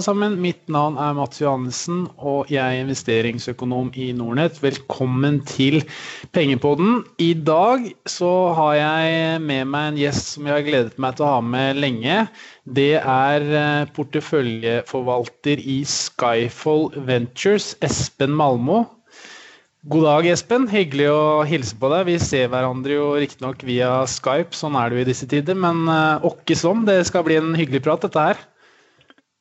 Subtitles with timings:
[0.00, 0.36] alle sammen.
[0.40, 4.56] Mitt navn er Mats Johannessen, og jeg er investeringsøkonom i Nordnett.
[4.62, 5.82] Velkommen til
[6.32, 7.02] Pengepodden.
[7.20, 11.26] I dag så har jeg med meg en gjest som jeg har gledet meg til
[11.26, 12.22] å ha med lenge.
[12.64, 18.86] Det er eh, porteføljeforvalter i Skyfall Ventures, Espen Malmo.
[19.90, 20.64] God dag, Espen.
[20.72, 22.06] Hyggelig å hilse på deg.
[22.08, 25.60] Vi ser hverandre jo riktignok via Skype, sånn er det jo i disse tider.
[25.60, 25.84] Men
[26.24, 28.40] åkke uh, som, det skal bli en hyggelig prat, dette her.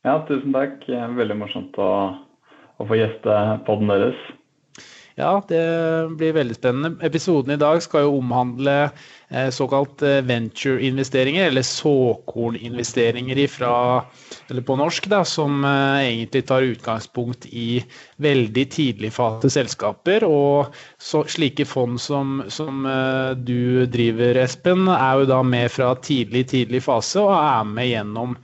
[0.07, 0.83] Ja, tusen takk.
[0.87, 1.89] Veldig morsomt å,
[2.79, 4.19] å få gjeste podden deres.
[5.19, 5.59] Ja, det
[6.15, 6.93] blir veldig spennende.
[7.03, 13.73] Episoden i dag skal jo omhandle eh, såkalt eh, venture-investeringer, eller såkorninvesteringer ifra,
[14.47, 17.81] eller på norsk, da, som eh, egentlig tar utgangspunkt i
[18.23, 20.23] veldig tidligfase selskaper.
[20.23, 22.87] Og så, slike fond som, som
[23.43, 28.39] du driver, Espen, er jo da med fra tidlig, tidlig fase og er med gjennom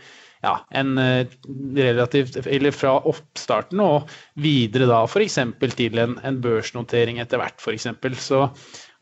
[0.45, 1.27] ja, en eh,
[1.75, 5.39] relativt Eller fra oppstarten og videre da f.eks.
[5.75, 7.89] til en, en børsnotering etter hvert, f.eks.
[8.21, 8.45] Så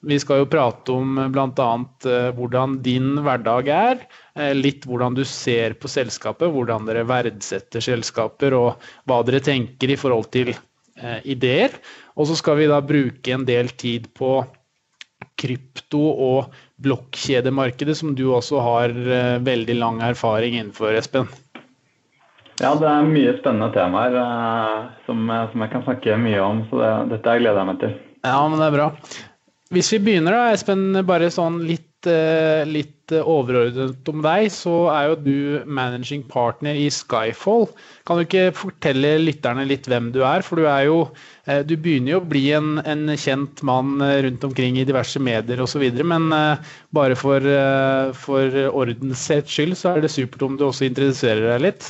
[0.04, 1.70] vi skal jo prate om bl.a.
[2.08, 4.02] Uh, hvordan din hverdag er.
[4.58, 10.00] Litt hvordan du ser på selskapet, hvordan dere verdsetter selskaper og hva dere tenker i
[10.00, 10.52] forhold til
[11.24, 11.78] ideer.
[12.20, 14.42] Og så skal vi da bruke en del tid på
[15.40, 16.54] krypto og
[16.84, 21.30] blokkjedemarkedet, som du også har uh, veldig lang erfaring innenfor, Espen?
[22.62, 26.66] Ja, det er mye spennende temaer uh, som, som, jeg kan snakke mye om.
[26.70, 27.96] Så det, dette gleder jeg meg til.
[28.24, 28.90] Ja, men det er bra.
[29.74, 31.88] Hvis vi begynner da, Espen, bare sånn litt,
[32.70, 35.38] litt overordnet om deg, så er jo du
[35.68, 37.68] managing partner i Skyfall.
[38.08, 40.46] Kan du ikke fortelle lytterne litt hvem du er?
[40.46, 41.04] For du er jo
[41.44, 45.20] Eh, du begynner jo å bli en, en kjent mann eh, rundt omkring i diverse
[45.20, 47.44] medier osv., men eh, bare for,
[48.16, 51.90] for ordens skyld så er det supert om du også interesserer deg litt.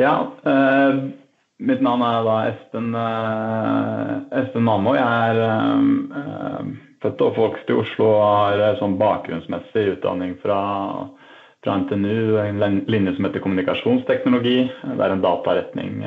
[0.00, 0.14] Ja,
[0.48, 1.02] eh,
[1.60, 4.96] mitt navn er da Espen, eh, Espen Mammo.
[4.96, 10.58] Jeg er eh, født og oppvokst i Oslo og har sånn bakgrunnsmessig utdanning fra,
[11.64, 14.58] fra NTNU, en linje som heter kommunikasjonsteknologi.
[14.70, 16.02] Det er en dataretning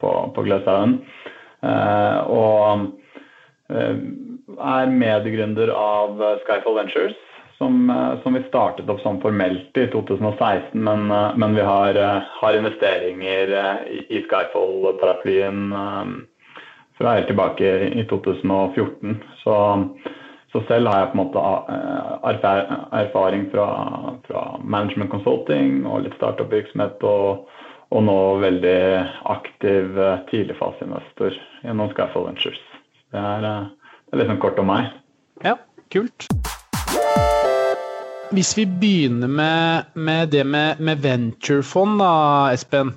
[0.00, 1.00] på, på Gløshaugen.
[1.64, 2.90] Eh, og
[3.72, 3.96] eh,
[4.56, 7.16] er medgründer av Skyfall Ventures.
[7.56, 11.08] Som, eh, som, vi startet opp sånn formelt i 2016, men,
[11.40, 11.98] men vi har,
[12.40, 13.54] har, investeringer
[14.12, 15.70] i Skyfall-paraplyen
[16.98, 19.18] fra helt tilbake i 2014.
[19.42, 19.56] Så,
[20.52, 21.44] så, selv har jeg på en måte
[23.02, 23.68] erfaring fra,
[24.28, 27.02] fra management consulting og litt startup-virksomhet.
[27.04, 27.46] og
[27.94, 28.78] og nå veldig
[29.30, 32.62] aktiv eh, tidligfaseinvestor gjennom Skyfall Ventures.
[33.14, 34.90] Det er, eh, det er liksom kort om meg.
[35.44, 35.54] Ja,
[35.94, 36.26] kult.
[38.34, 42.14] Hvis vi begynner med, med det med, med venturefond, da,
[42.50, 42.96] Espen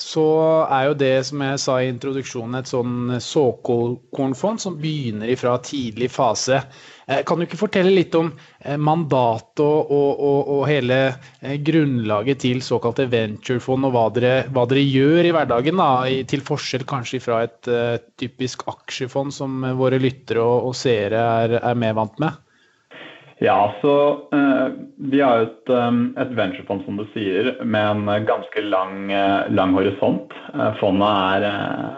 [0.00, 0.24] så
[0.66, 6.10] er jo det, som jeg sa i introduksjonen, et sånn såkornfond som begynner fra tidlig
[6.14, 6.62] fase.
[7.10, 11.56] Eh, kan du ikke fortelle litt om eh, mandatet og, og, og, og, hele eh,
[11.66, 15.90] grunnlaget til såkalte venturefond, og hva dere, hva dere gjør i hverdagen, da,
[16.30, 17.72] til forskjell kanskje fra et
[18.20, 22.38] typisk aksjefond som våre lyttere og, seere er, er mer vant med?
[23.42, 23.92] Ja, så
[24.34, 29.08] uh, Vi har jo et, um, et venturefond som du sier, med en ganske lang,
[29.48, 30.34] lang horisont.
[30.80, 31.46] Fondet er,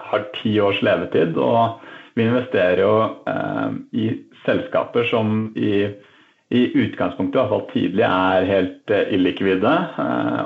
[0.07, 1.83] har ti års levetid, og
[2.15, 2.95] vi investerer jo
[3.97, 4.11] i
[4.45, 5.89] selskaper som i,
[6.53, 9.73] i utgangspunktet, i hvert fall tidlig, er helt illikvide.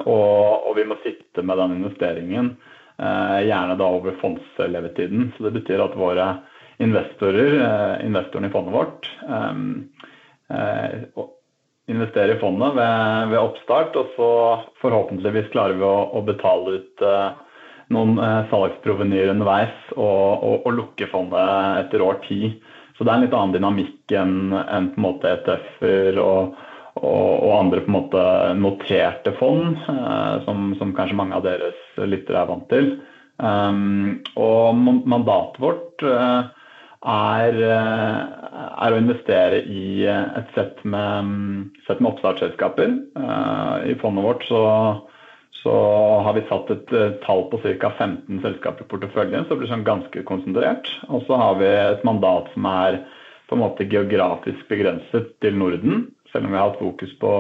[0.07, 2.53] Og, og, vi må sitte med den investeringen
[2.97, 5.33] gjerne da over fondslevetiden.
[5.37, 6.31] Så det betyr at våre
[6.81, 7.59] investorer,
[8.07, 9.55] investorene i fondet vårt, Eh,
[11.87, 14.31] investere i fondet ved, ved, oppstart, og så
[14.83, 17.43] forhåpentligvis klarer vi å, å betale ut eh,
[17.95, 22.57] noen eh, salgsprovenyer underveis og, og, og, lukke fondet etter år ti.
[22.97, 26.57] Så det er en litt annen dynamikk enn, enn på en måte ETF-er og,
[27.03, 28.25] og, andre på en måte
[28.59, 32.97] noterte fond, eh, som, som, kanskje mange av deres lyttere er vant til.
[33.37, 36.47] Um, og mandatet vårt eh,
[37.05, 38.21] er, eh,
[38.87, 42.97] er, å investere i eh, et sett med, sett med oppstartsselskaper.
[43.21, 44.63] Eh, I fondet vårt så,
[45.63, 45.77] så,
[46.27, 47.93] har vi satt et tall på ca.
[47.99, 50.91] 15 selskaper i porteføljen, så det blir sånn ganske konsentrert.
[51.09, 53.03] Og så har vi et mandat som er
[53.47, 57.33] på en måte geografisk begrenset til Norden, selv om vi har hatt fokus på,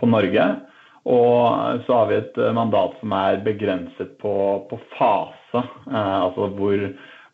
[0.00, 0.46] på Norge.
[1.02, 4.34] Og så har vi et mandat som er begrenset på,
[4.70, 6.86] på fase, eh, altså hvor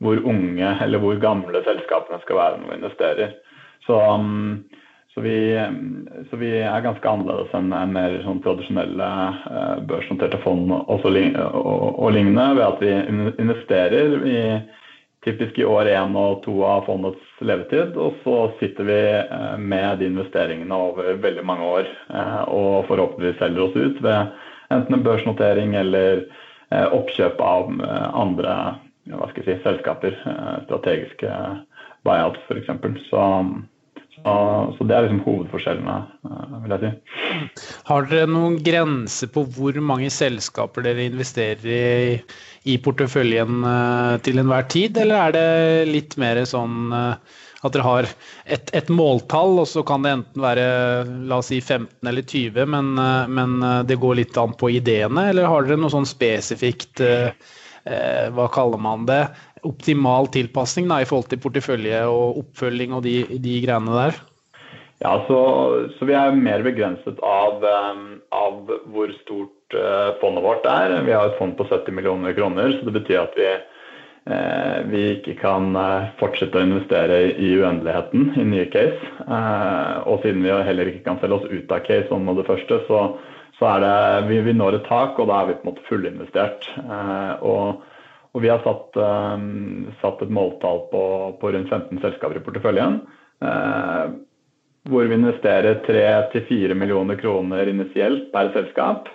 [0.02, 3.34] hvor unge eller hvor gamle selskapene skal være når vi investerer.
[3.86, 4.64] Så, um,
[5.14, 5.36] så vi,
[6.30, 9.08] så vi, er ganske annerledes enn mer sånn tradisjonelle
[9.50, 12.92] eh, børsnoterte fond og, og, og, lignende, ved at vi
[13.42, 14.42] investerer i,
[15.26, 17.96] typisk i år én og to av fondets levetid.
[17.98, 23.40] Og så sitter vi eh, med de investeringene over veldig mange år eh, og forhåpentligvis
[23.42, 24.36] selger oss ut ved
[24.68, 26.28] enten en børsnotering eller
[26.68, 27.70] oppkjøp av
[28.12, 28.54] andre
[29.14, 30.20] hva skal jeg si, selskaper.
[30.66, 31.32] Strategiske
[32.06, 32.70] buyouts f.eks.
[33.08, 33.24] Så
[34.18, 35.96] så, så, det er liksom hovedforskjellene,
[36.26, 37.72] eh, vil jeg si.
[37.88, 42.16] Har dere noen grense på hvor mange selskaper dere investerer i,
[42.72, 47.86] i porteføljen eh, til enhver tid, eller er det litt mer sånn eh, at dere
[47.86, 48.08] har
[48.46, 50.66] et, et, måltall, og så kan det enten være
[51.30, 52.92] la oss si 15 eller 20, men,
[53.34, 53.56] men
[53.88, 57.02] det går litt an på ideene, eller har dere noe sånn spesifikt
[58.36, 59.22] hva kaller man det,
[59.66, 64.18] optimal tilpasning da, i forhold til portefølje og oppfølging og de, de greiene der?
[64.98, 65.38] Ja, så,
[65.94, 70.96] så, vi er mer begrenset av, um, av hvor stort uh, fondet vårt er.
[71.06, 73.46] Vi har et fond på 70 millioner kroner, så det betyr at vi,
[74.26, 75.70] uh, vi ikke kan
[76.18, 79.14] fortsette å investere i uendeligheten i nye case.
[80.08, 83.04] og siden vi heller ikke kan selge oss ut av case om det første, så,
[83.58, 83.94] så er det,
[84.30, 86.68] vi, vi når et tak, og da er vi på en måte fullinvestert.
[87.42, 87.84] og
[88.36, 91.02] og vi har satt, um, satt et måltall på,
[91.40, 93.00] på, rundt 15 selskaper i porteføljen.
[93.42, 94.18] Uh,
[94.88, 99.08] hvor vi investerer 3-4 millioner kroner initielt per selskap.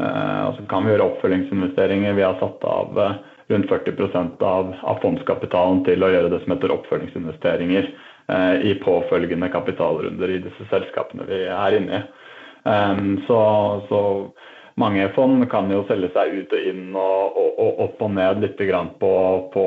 [0.00, 2.14] Og så kan vi gjøre oppfølgingsinvesteringer.
[2.16, 2.94] Vi har satt av
[3.50, 7.90] rundt 40% av, av fondskapitalen til å gjøre det som heter oppfølgingsinvesteringer
[8.64, 12.29] i påfølgende kapitalrunder i disse selskapene vi er inne i.
[12.64, 13.40] Um, så,
[13.88, 14.00] så
[14.80, 18.42] mange fond kan jo selge seg ut og inn og, og, og opp og ned
[18.44, 18.60] litt
[19.00, 19.12] på,
[19.54, 19.64] på,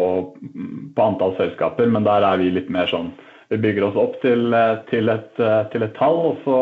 [0.95, 3.11] på, antall selskaper, men der er vi litt mer sånn
[3.49, 4.53] Vi bygger oss opp til,
[4.89, 5.33] til, et,
[5.73, 6.59] til et, tall, og så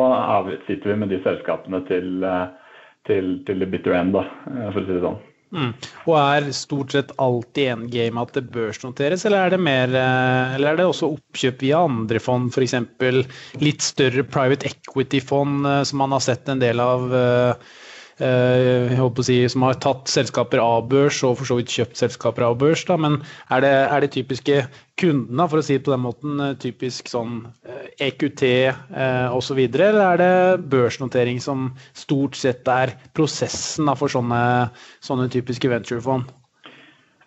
[0.68, 2.26] sitter vi med de selskapene til,
[3.08, 4.26] til, til the bitter end, da,
[4.74, 5.20] for å si det sånn.
[5.52, 5.74] Mm.
[6.08, 10.80] Og er stort sett alltid endgame at det børsnoteres, eller er det, mer, eller er
[10.80, 12.78] det også oppkjøp via andre fond, f.eks.
[13.60, 17.08] litt større private equity-fond eh, som man har sett en del av?
[17.12, 17.91] Uh, Eh,
[18.22, 22.00] jeg håper å si, som har tatt selskaper av børs og for så vidt kjøpt
[22.00, 22.84] selskaper av børs.
[22.86, 22.98] Da.
[23.02, 23.20] Men
[23.50, 24.60] er det, er det typiske
[25.02, 27.40] kundene, for å si det på den måten, eh, typisk sånn
[28.02, 33.98] EQT eh, så eh, osv., eller er det børsnotering som stort sett er prosessen da,
[33.98, 34.44] for sånne,
[35.02, 36.30] sånne typiske venturefond?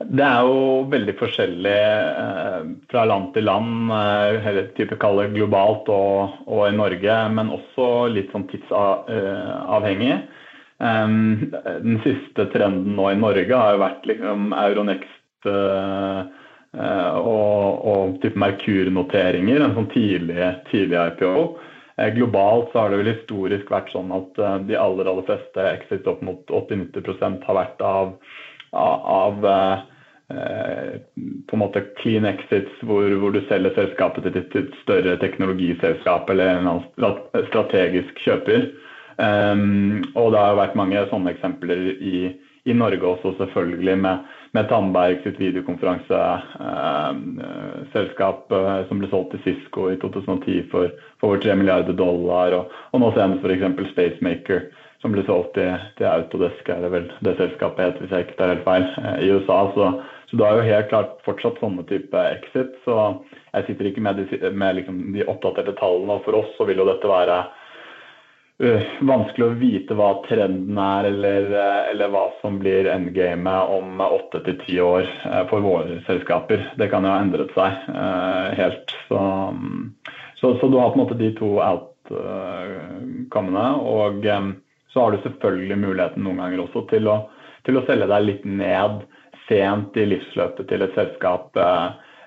[0.05, 6.41] Det er jo veldig forskjellig eh, fra land til land, eh, type kalle globalt og,
[6.49, 10.19] og, i Norge, men også litt sånn tidsavhengig.
[10.85, 16.27] Um, den siste trenden nå i Norge har jo vært liksom Euronext uh,
[16.77, 21.47] uh, og, og type Merkur-noteringer, en sånn tidlig, tidlig IPO.
[21.97, 25.67] Uh, globalt så har det vel historisk vært sånn at eh, de aller aller fleste
[25.71, 28.15] exit opp mot 80-90 har vært av,
[28.75, 29.45] av
[30.25, 36.59] på en måte clean exits hvor, hvor du selger selskapet til et større teknologiselskap eller
[36.59, 36.81] en
[37.53, 38.73] strategisk kjøper.
[39.17, 42.33] Um, og det har vært mange sånne eksempler i,
[42.67, 44.19] i Norge også, selvfølgelig, med,
[44.57, 50.85] med Tandberg sitt videokonferanseselskap uh, uh, som ble solgt til Cisco i 2010 for,
[51.21, 52.49] for over 3 milliarder dollar.
[52.59, 53.65] Og, og nå senest f.eks.
[53.93, 54.61] Spacemaker,
[55.05, 58.39] som ble solgt til, til Autodesk, er det vel det selskapet het, hvis jeg ikke
[58.41, 59.59] tar helt feil, uh, i USA.
[59.77, 59.85] Så,
[60.31, 62.71] så du har jo helt klart fortsatt sånne type exit.
[62.89, 62.95] Så
[63.53, 66.15] jeg sitter ikke med de, med liksom de oppdaterte tallene.
[66.17, 67.39] Og for oss så vil jo dette være
[68.59, 74.41] vanskelig å vite hva trenden er, eller, uh, eller hva som blir endgamet om åtte
[74.47, 76.63] til ti år uh, for våre selskaper.
[76.79, 77.73] Det kan jo ha endret seg
[78.61, 78.95] helt.
[79.09, 79.95] Så, um,
[80.39, 83.67] så, så, du har på en måte de to outcommene.
[83.83, 84.23] Og
[84.93, 87.17] så har du selvfølgelig muligheten noen ganger også til å,
[87.67, 88.95] til å selge deg litt ned
[89.49, 91.51] sent i livsløpet til et selskap.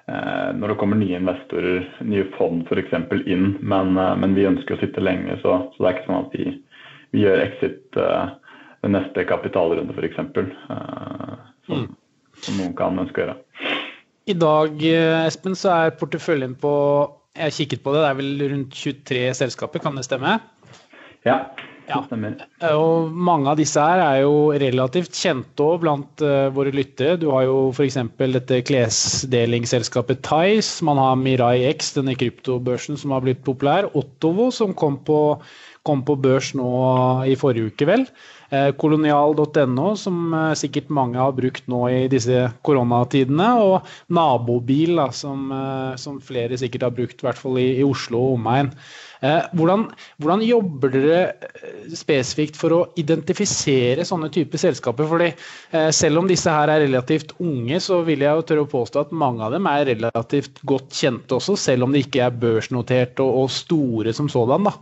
[0.07, 2.93] Eh, når det kommer nye investorer, nye fond f.eks.
[3.27, 3.57] inn.
[3.59, 6.37] Men, eh, men, vi ønsker å sitte lenge, så, så, det er ikke sånn at
[6.37, 6.45] vi,
[7.15, 8.31] vi gjør exit uh,
[8.85, 10.21] ved neste kapitalrunde f.eks.
[11.67, 11.85] Som, mm.
[12.45, 13.37] som noen kan ønske å gjøre.
[14.27, 14.81] I dag
[15.27, 16.73] Espen, så er porteføljen på
[17.37, 20.39] jeg har kikket på det, det er vel rundt 23 selskaper, kan det stemme?
[21.27, 21.35] Ja.
[21.87, 22.01] Ja.
[22.75, 27.15] Og mange av disse her er jo relativt kjente òg blant uh, våre lyttere.
[27.21, 27.99] Du har jo f.eks.
[28.19, 30.83] dette klesdelingsselskapet Tice.
[30.87, 33.87] Man har Mirai X, denne kryptobørsen som har blitt populær.
[33.95, 35.21] Ottovo, som kom på
[35.87, 36.67] kom på børs nå
[37.29, 38.03] i forrige uke, vel.
[38.51, 43.49] Eh, kolonial.no, som eh, sikkert mange har brukt nå i disse koronatidene.
[43.63, 47.87] Og Nabobil, da, som, eh, som, flere sikkert har brukt, i hvert fall i, i
[47.87, 48.73] Oslo og omegn.
[49.19, 49.87] Hvordan,
[50.21, 51.21] hvordan, jobber dere
[51.97, 55.07] spesifikt for å identifisere sånne typer selskaper?
[55.09, 55.31] Fordi
[55.95, 59.15] Selv om disse her er relativt unge, så vil jeg jo tørre å påstå at
[59.15, 63.41] mange av dem er relativt godt kjente også, selv om de ikke er børsnotert og,
[63.41, 64.69] og store som sådan.
[64.69, 64.77] da.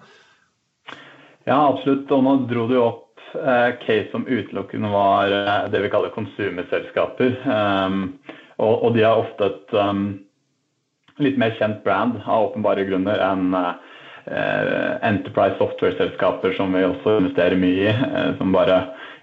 [1.47, 2.11] Ja, absolutt.
[2.11, 3.05] Og nå dro du opp
[3.43, 7.35] Eh, case som utelukkende var eh, det vi kaller konsumerselskaper.
[7.45, 8.13] Um,
[8.57, 10.05] og, de har ofte et um,
[11.19, 13.49] litt mer kjent brand av åpenbare grunner enn
[14.25, 18.79] Enterprise software-selskaper som vi også investerer mye i, uh, som bare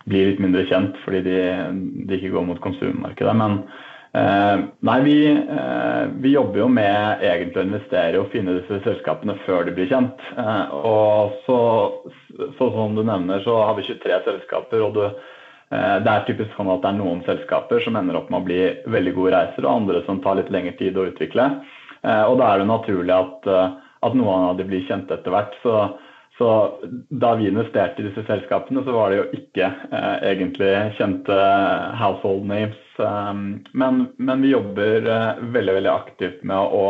[0.06, 1.40] blir litt mindre kjent fordi de,
[2.06, 3.34] de ikke går mot konsummarkedet.
[3.38, 3.60] Men
[4.14, 9.38] Eh, nei, vi, eh, vi, jobber jo med egentlig å investere og finne disse selskapene
[9.46, 10.20] før de blir kjent.
[10.36, 11.60] Eh, og så,
[12.58, 14.84] så, som du nevner, så har vi 23 selskaper.
[14.84, 15.30] og du,
[15.72, 18.60] det er typisk sånn at det er noen selskaper som ender opp med å bli
[18.92, 21.46] veldig gode reiser, og andre som tar litt lengre tid å utvikle.
[22.02, 23.48] Og da er det naturlig at,
[24.02, 25.54] at noen av de blir kjent etter hvert.
[25.62, 25.76] Så
[26.38, 26.78] så
[27.08, 31.36] da vi investerte i disse selskapene, så var det jo ikke eh, egentlig kjente
[32.00, 32.78] household names.
[32.96, 36.86] Um, men, men, vi jobber eh, veldig, veldig aktivt med å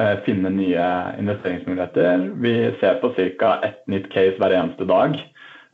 [0.00, 0.88] eh, finne nye
[1.20, 2.26] investeringsmuligheter.
[2.40, 3.58] Vi ser på ca.
[3.68, 5.20] ett nytt case hver eneste dag.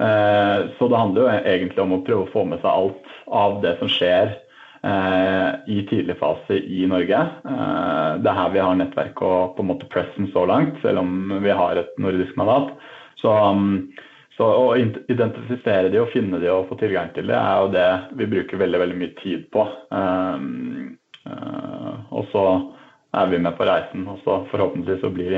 [0.02, 3.60] Eh, så det handler jo egentlig om å prøve å få med seg alt av
[3.62, 4.49] det som skjer eh,
[4.80, 7.18] i tidlig fase i Norge.
[7.44, 11.02] Eh, det er her vi har nettverk og på en måte pressen så langt, selv
[11.02, 12.72] om vi har et nordisk mandat.
[13.20, 13.90] Så, um,
[14.36, 17.88] så, å identifisere de og finne de og få tilgang til det, er jo det
[18.22, 19.66] vi bruker veldig veldig mye tid på.
[19.92, 20.96] Uh,
[22.10, 22.44] og så
[23.20, 25.36] er vi med på reisen, og så forhåpentligvis så blir,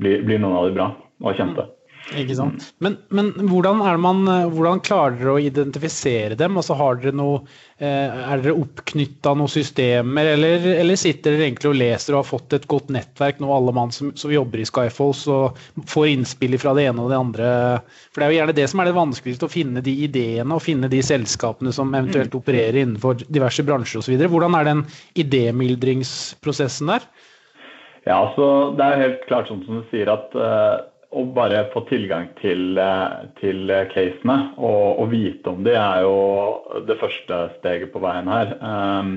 [0.00, 0.88] blir, blir noen av de bra
[1.22, 1.68] og kjente.
[2.10, 2.16] Mm.
[2.22, 2.64] Ikke sant?
[2.82, 6.58] Men, men hvordan, man, hvordan, klarer dere å identifisere dem?
[6.58, 7.42] Altså, har dere noe,
[7.78, 12.28] eh, er dere oppknytta noen systemer, eller, eller, sitter dere egentlig og leser og har
[12.28, 16.58] fått et godt nettverk nå, alle mann som, som jobber i Skyfalls og får innspill
[16.60, 17.48] fra det ene og det andre?
[18.10, 20.64] For det er jo gjerne det som er det vanskeligste, å finne de ideene og
[20.66, 24.26] finne de selskapene som eventuelt opererer innenfor diverse bransjer osv.
[24.26, 24.86] Hvordan er den
[25.22, 27.06] idémyldringsprosessen der?
[28.02, 31.84] Ja, altså Det er helt klart sånn som du sier at uh å bare få
[31.90, 37.92] tilgang til, eh, til casene og, og, vite om de er jo det første steget
[37.92, 38.54] på veien her.
[38.60, 39.16] Um,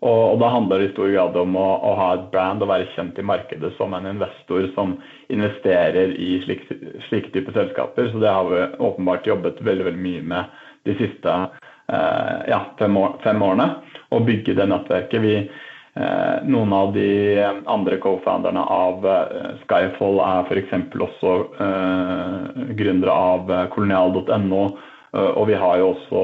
[0.00, 2.70] og, og, Da handler det i stor grad om å, å, ha et brand og
[2.72, 4.96] være kjent i markedet som en investor som
[5.32, 6.76] investerer i slike,
[7.08, 8.08] slike typer selskaper.
[8.12, 12.96] Så Det har vi åpenbart jobbet veldig, veldig mye med de siste uh, ja, fem,
[12.96, 13.68] år, fem, årene.
[14.10, 15.20] Å bygge det nettverket.
[15.20, 15.34] Vi,
[16.46, 20.74] noen av de andre co-founderne av eh, Skyfall er f.eks.
[20.94, 21.32] også
[22.78, 24.62] gründere av kolonial.no.
[25.10, 26.22] og vi har jo også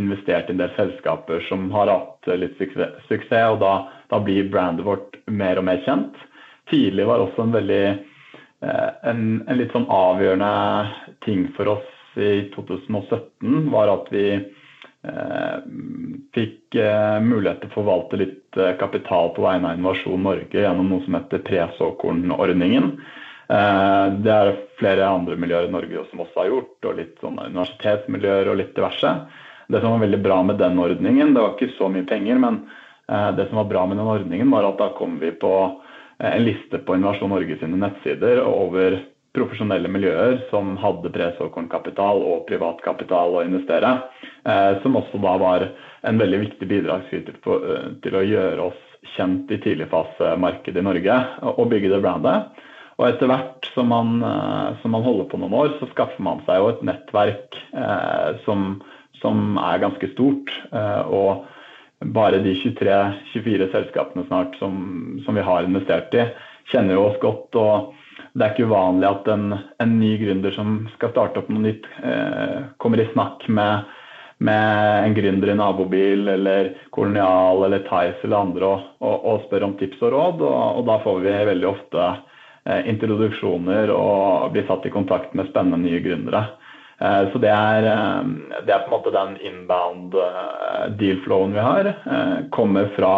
[0.00, 3.74] investert i en del selskaper som har hatt litt suksess, og da,
[4.08, 6.16] da, blir brandet vårt mer og mer kjent.
[6.72, 7.82] Tidlig var også en veldig
[9.04, 14.57] en, en litt sånn avgjørende ting for oss i 2017 var at vi Eh,
[16.34, 20.90] fikk eh, mulighet til å forvalte litt eh, kapital på vegne av Innovasjon Norge gjennom
[20.90, 22.92] noe som heter presåkornordningen.
[23.48, 28.50] Det er flere andre miljøer i Norge som også har gjort, og litt sånne universitetsmiljøer
[28.52, 29.12] og litt diverse.
[29.72, 32.58] Det som var veldig bra med den ordningen, det var ikke så mye penger, men
[33.08, 35.54] det som var bra med den ordningen, var at da kom vi på
[36.20, 38.98] en liste på Innovasjon Norge sine nettsider over
[39.38, 43.94] profesjonelle miljøer som hadde presåkornkapital og privatkapital å investere.
[44.48, 45.66] Eh, som også da var
[46.08, 48.80] en veldig viktig bidragsyter eh, til å gjøre oss
[49.14, 51.18] kjent i tidligfasemarkedet i Norge
[51.54, 52.64] og bygge det brandet.
[52.98, 56.42] Og etter hvert som man, eh, som man, holder på noen år, så skaffer man
[56.48, 57.62] seg jo et nettverk
[58.44, 58.80] som,
[59.20, 60.50] som, er ganske stort.
[61.06, 61.46] Og
[62.14, 64.74] bare de 23-24 selskapene snart som,
[65.24, 66.26] som, vi har investert i,
[66.72, 67.58] kjenner jo oss godt.
[67.58, 67.94] og
[68.32, 69.46] det er ikke uvanlig at en,
[69.82, 73.88] en, ny gründer som skal starte opp noe nytt, eh, kommer i snakk med,
[74.44, 79.68] med, en gründer i nabobil eller Kolonial eller Tice eller andre og, og, og, spør
[79.70, 80.44] om tips og råd.
[80.46, 85.50] Og, og da får vi veldig ofte eh, introduksjoner og blir satt i kontakt med
[85.50, 86.46] spennende nye gründere.
[87.00, 91.64] Eh, så det er, eh, det er, på en måte den inbound eh, deal-flowen vi
[91.64, 91.92] har.
[91.94, 93.12] Eh, kommer fra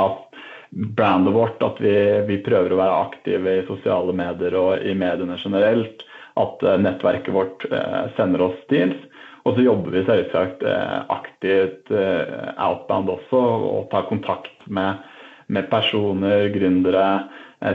[0.71, 1.95] brandet vårt, at vi,
[2.27, 6.05] vi, prøver å være aktive i sosiale medier og i mediene generelt.
[6.39, 8.99] At uh, nettverket vårt uh, sender oss deals.
[9.43, 15.00] Og så jobber vi selvsagt uh, aktivt outbound også og tar kontakt med,
[15.49, 17.07] med personer, gründere,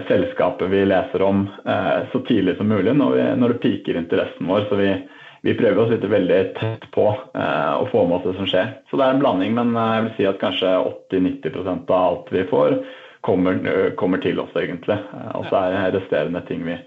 [0.08, 1.44] selskapet vi leser om
[2.10, 4.64] så tidlig som mulig når, vi, når det piker interessen vår.
[4.70, 4.88] Så vi,
[5.46, 8.72] vi prøver å sitte veldig tett på og få med oss det som skjer.
[8.90, 10.72] Så det er en blanding, men jeg vil si at kanskje
[11.14, 12.80] 80-90% av alt vi får,
[13.26, 13.62] kommer,
[14.00, 14.98] kommer til oss, egentlig.
[15.38, 16.80] Og så er det resterende ting vi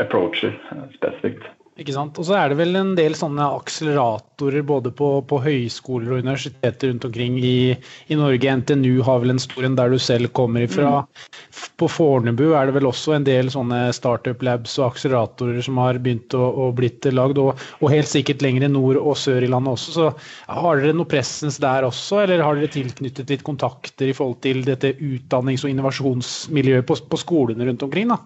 [0.00, 0.58] approacher
[0.96, 1.46] spesifikt.
[1.80, 2.18] Ikke sant?
[2.20, 6.90] Og så er det vel en del sånne akseleratorer både på, på høyskoler og universiteter
[6.90, 7.72] rundt omkring i,
[8.10, 8.56] i, Norge.
[8.60, 10.90] NTNU har vel en stor en der du selv kommer ifra.
[11.06, 11.30] Mm.
[11.80, 16.00] På Fornebu er det vel også en del sånne startup labs og akseleratorer som har
[16.02, 19.78] begynt å, å blitt lagd, og, og, helt sikkert lenger nord og sør i landet
[19.78, 19.94] også.
[19.96, 24.42] Så har dere noe pressens der også, eller har dere tilknyttet litt kontakter i forhold
[24.44, 28.12] til dette utdannings- og innovasjonsmiljøet på, på skolene rundt omkring?
[28.12, 28.20] da?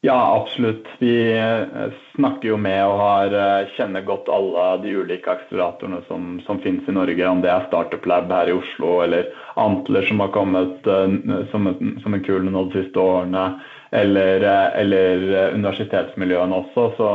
[0.00, 0.86] Ja, absolutt.
[0.98, 6.36] Vi eh, snakker jo med og har, eh, kjenner godt alle de ulike akseleratorene som,
[6.46, 7.24] som finnes i Norge.
[7.26, 11.10] Om det er Startup Lab her i Oslo eller Antler som har kommet uh,
[11.50, 11.66] som,
[12.04, 13.42] som, en kul nå de siste årene.
[13.90, 14.44] Eller,
[14.78, 15.24] eller
[15.56, 16.84] universitetsmiljøene også.
[16.94, 17.08] Så,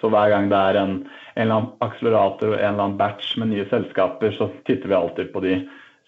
[0.00, 0.96] så, hver gang det er en,
[1.36, 4.98] en eller annen akselerator og en eller annen batch med nye selskaper, så titter vi
[4.98, 5.60] alltid på de.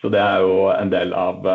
[0.03, 1.47] Så det er jo en del av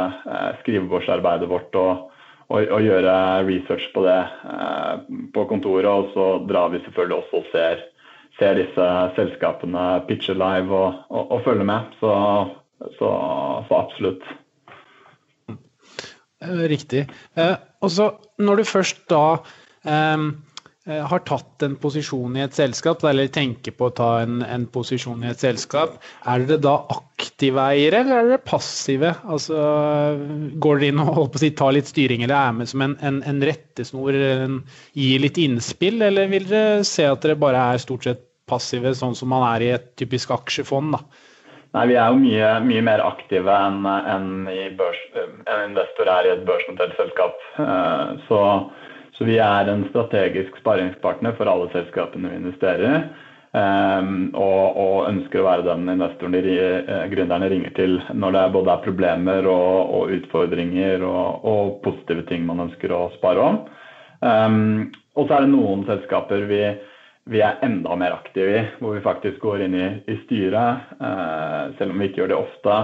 [0.62, 1.75] skrivebordsarbeidet vårt.
[1.75, 2.11] og
[2.51, 3.15] og, og, gjøre
[3.48, 4.20] research på det
[4.51, 4.93] eh,
[5.36, 5.88] på kontoret.
[5.88, 7.86] Og så drar vi selvfølgelig også og ser,
[8.39, 11.96] ser disse selskapene pitche live og, og, og følger med.
[12.03, 12.13] Så,
[13.00, 13.10] så,
[13.70, 14.29] så, absolutt.
[16.41, 17.08] Eh, riktig.
[17.39, 19.25] Eh, og så når du først da
[19.81, 20.17] Eh,
[20.89, 25.21] har tatt en posisjon i et selskap, eller tenker på å ta en, en posisjon
[25.21, 29.13] i et selskap, er dere da aktive eiere, eller er dere passive?
[29.29, 29.59] Altså,
[30.63, 32.85] går dere inn og holdt på å si, tar litt styring, eller er med som
[32.88, 34.17] en, en, en rettesnor,
[34.97, 39.13] gir litt innspill, eller vil dere se at dere bare er stort sett passive, sånn
[39.15, 40.97] som man er i et typisk aksjefond?
[40.97, 41.27] da?
[41.77, 46.41] Nei, Vi er jo mye, mye mer aktive enn en, en investor er i et
[46.47, 47.38] børsnotert selskap.
[47.63, 48.39] Eh, så
[49.18, 53.01] så vi er en strategisk sparringspartner for alle selskapene vi investerer i.
[53.51, 56.53] Um, og, og, ønsker å være den investoren de
[56.88, 62.24] uh, gründerne ringer til når det både er problemer og, og utfordringer og, og, positive
[62.29, 63.59] ting man ønsker å spare om.
[64.24, 64.88] Um,
[65.20, 66.62] og så er det noen selskaper vi,
[67.27, 71.75] vi, er enda mer aktive i, hvor vi faktisk går inn i, i styret, uh,
[71.75, 72.77] selv om vi ikke gjør det ofte.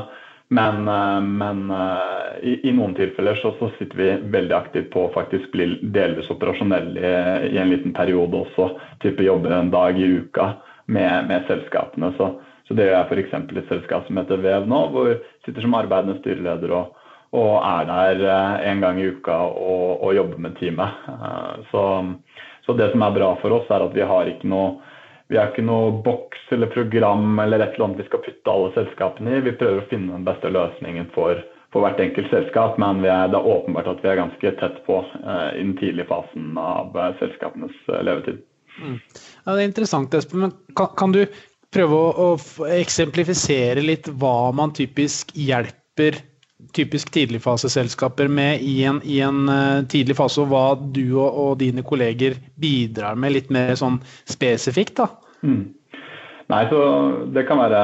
[0.50, 5.04] Men, eh, men eh, i, i, noen tilfeller så, så, sitter vi veldig aktivt på
[5.06, 8.70] å faktisk bli delvis operasjonelle i, i, en liten periode også.
[9.04, 10.54] Type jobber en dag i uka
[10.86, 12.14] med, med selskapene.
[12.18, 12.32] Så,
[12.68, 13.36] så, det gjør jeg f.eks.
[13.36, 16.96] i et selskap som heter Vev nå, hvor jeg sitter som arbeidende styreleder og,
[17.36, 21.08] og er der eh, en gang i uka og, og jobber med teamet.
[21.74, 21.84] Så,
[22.64, 24.78] så det som er bra for oss, er at vi har ikke noe
[25.28, 28.72] vi har ikke noe boks eller program eller et eller annet vi skal putte alle
[28.78, 29.44] selskapene i.
[29.50, 31.42] Vi prøver å finne den beste løsningen for,
[31.76, 35.02] for hvert enkelt selskap, men er, det er åpenbart at vi er ganske tett på
[35.04, 38.40] eh, i den tidlige fasen av uh, selskapenes uh, levetid.
[38.80, 38.96] Mm.
[39.02, 40.46] Ja, det er interessant, Espen.
[40.46, 41.26] Men kan, kan du
[41.74, 46.22] prøve å, å, eksemplifisere litt hva man typisk hjelper
[46.76, 51.52] typisk tidligfaseselskaper med i en, i en uh, tidlig fase, og hva du og, og,
[51.62, 54.98] dine kolleger bidrar med litt mer sånn spesifikt?
[55.02, 55.12] da?
[55.44, 55.78] Mm.
[56.48, 56.82] Nei, så
[57.36, 57.80] Det kan være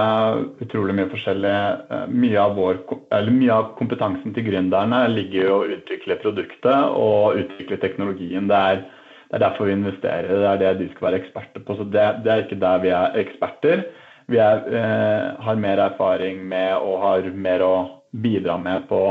[0.63, 1.55] utrolig mye forskjellig.
[1.91, 2.79] Eh, mye av, vår,
[3.27, 8.47] mye av kompetansen til gründerne ligger i å utvikle produktet og utvikle teknologien.
[8.47, 8.85] Det er,
[9.27, 10.31] det er, derfor vi investerer.
[10.31, 11.75] Det er det de skal være eksperter på.
[11.75, 13.83] Så Det, det er ikke der vi er eksperter.
[14.31, 17.75] Vi er, eh, har mer erfaring med og har mer å
[18.13, 19.01] bidra med på,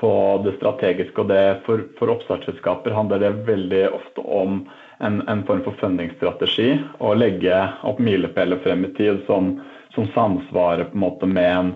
[0.00, 0.12] på
[0.44, 1.20] det strategiske.
[1.20, 4.62] og det For, for oppstartsselskaper handler det veldig ofte om
[4.98, 6.72] en, en form for fundingsstrategi.
[6.98, 9.58] Og legge opp milepæler frem i tid som,
[9.94, 11.74] som samsvarer på en måte med en,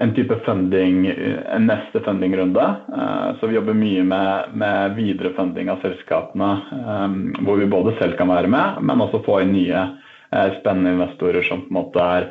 [0.00, 1.06] en type funding,
[1.52, 2.66] en neste fundingrunde.
[2.96, 6.50] Eh, så vi jobber mye med, med videre funding av selskapene,
[6.80, 9.86] eh, hvor vi både selv kan være med, men også få inn nye
[10.32, 12.30] eh, spennende investorer som på en måte er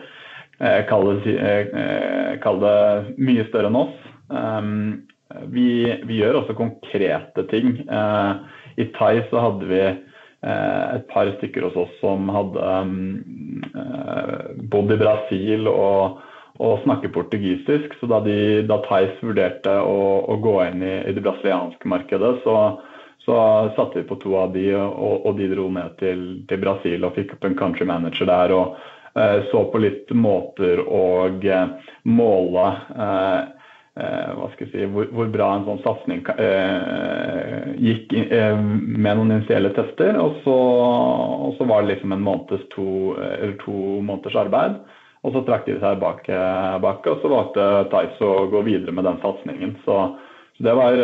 [0.59, 3.95] kall det, eh, kall det mye større enn oss.
[4.29, 5.03] Um,
[5.51, 5.67] vi,
[6.05, 7.75] vi, gjør også konkrete ting.
[7.83, 8.31] Eh,
[8.79, 9.85] I Thai så hadde vi
[10.45, 12.65] et par stykker hos oss som hadde
[14.69, 16.19] bodd i Brasil og,
[16.61, 17.95] og snakker portugisisk.
[17.97, 22.35] Så da, de, da Thais vurderte å, å, gå inn i, i det brasilianske markedet,
[22.43, 22.59] så,
[23.25, 23.39] så
[23.73, 27.17] satte vi på to av de, og, og de dro ned til, til, Brasil og
[27.17, 28.53] fikk opp en country manager der.
[28.53, 28.94] og Eh,
[29.51, 31.03] så på litt måter å
[31.39, 32.65] eh, måle
[32.99, 33.53] eh,
[34.59, 36.25] si, hvor, hvor bra en sånn satsing
[37.79, 40.19] gikk med noen initielle tester.
[40.19, 40.55] Og så,
[41.47, 44.75] og så, var det liksom en måneds to, eller to måneders arbeid.
[45.23, 46.27] Og så trakk de seg bak,
[46.83, 49.77] bak og så valgte Tice å gå videre med den satsingen.
[49.87, 50.01] Så,
[50.57, 50.99] så, det var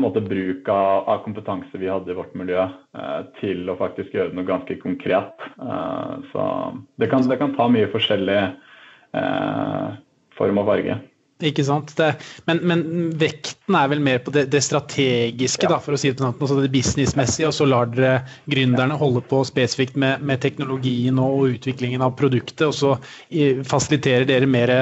[0.00, 2.66] måte, bruk av, av, kompetanse vi hadde i vårt miljø,
[2.98, 5.44] eh, til å faktisk gjøre noe ganske konkret.
[5.58, 6.46] Eh, så
[7.00, 9.88] det kan, det kan, ta mye forskjellig eh,
[10.38, 10.98] form og farge.
[11.44, 11.92] Ikke sant.
[11.98, 12.10] Det,
[12.48, 12.82] men, men,
[13.20, 15.74] vekten er vel mer på det, det strategiske, ja.
[15.74, 18.14] da, for å si det sånn, altså det businessmessige, og så lar dere
[18.50, 22.94] gründerne holde på spesifikt med, med teknologien og utviklingen av produktet, og så
[23.68, 24.72] fasiliterer dere mer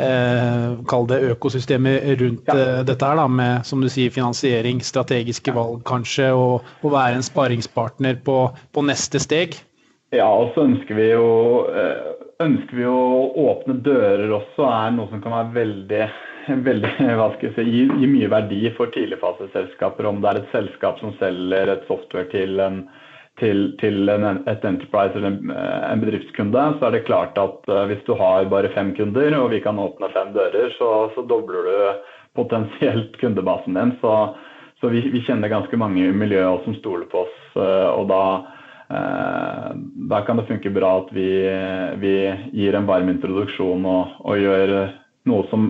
[0.00, 2.58] eh, kall det økosystemet rundt ja.
[2.58, 7.20] eh, dette her, da, med som du sier, finansiering, strategiske valg kanskje, og, og være
[7.20, 8.40] en sparingspartner på,
[8.74, 9.60] på, neste steg?
[10.14, 11.26] Ja, og så ønsker vi jo
[11.70, 16.08] eh, ønsker vi å åpne dører også, er noe som kan være veldig,
[16.68, 16.92] veldig
[17.56, 20.08] si, gi, gi mye verdi for tidligfaseselskaper.
[20.08, 22.82] Om det er et selskap som selger et software til, en,
[23.42, 27.84] til, til en, et enterprise eller en, en, bedriftskunde, så er det klart at uh,
[27.90, 31.68] hvis du har bare fem kunder og vi kan åpne fem dører, så, så dobler
[31.68, 32.06] du
[32.38, 33.92] potensielt kundebasen din.
[34.00, 34.14] Så,
[34.80, 37.38] så vi, vi, kjenner ganske mange i miljøet som stoler på oss.
[37.58, 38.24] Uh, og da
[38.59, 38.59] Eh,
[38.90, 41.28] da kan det funke bra at vi,
[42.02, 42.14] vi
[42.52, 44.72] gir en varm introduksjon og, og, gjør
[45.30, 45.68] noe som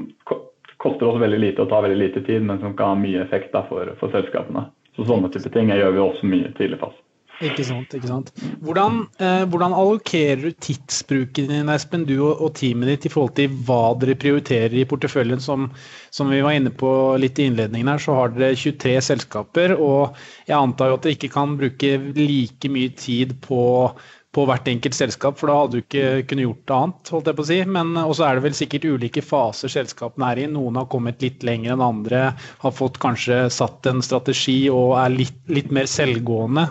[0.81, 3.53] koster oss veldig lite og tar veldig lite tid, men som kan ha mye effekt
[3.53, 4.71] da, for, for, selskapene.
[4.97, 7.01] Så Sånne type ting gjør vi også mye tidlig fast.
[7.41, 7.95] Ikke sant.
[7.97, 8.31] ikke sant.
[8.61, 13.33] Hvordan, eh, hvordan allokerer du tidsbruken din Espen, du og, og, teamet ditt i forhold
[13.39, 15.41] til hva dere prioriterer i porteføljen?
[15.41, 15.71] Som,
[16.13, 19.77] som, vi var inne på litt i innledningen her, så har dere 23 selskaper.
[19.81, 23.65] Og jeg antar jo at dere ikke kan bruke like mye tid på,
[24.37, 27.17] på hvert enkelt selskap, for da hadde du ikke kunnet gjort annet.
[27.17, 27.61] holdt jeg på å si.
[27.81, 30.49] Men også er det vel sikkert ulike faser selskapene er i.
[30.53, 35.21] Noen har kommet litt lenger enn andre, har fått kanskje satt en strategi og er
[35.23, 36.69] litt, litt mer selvgående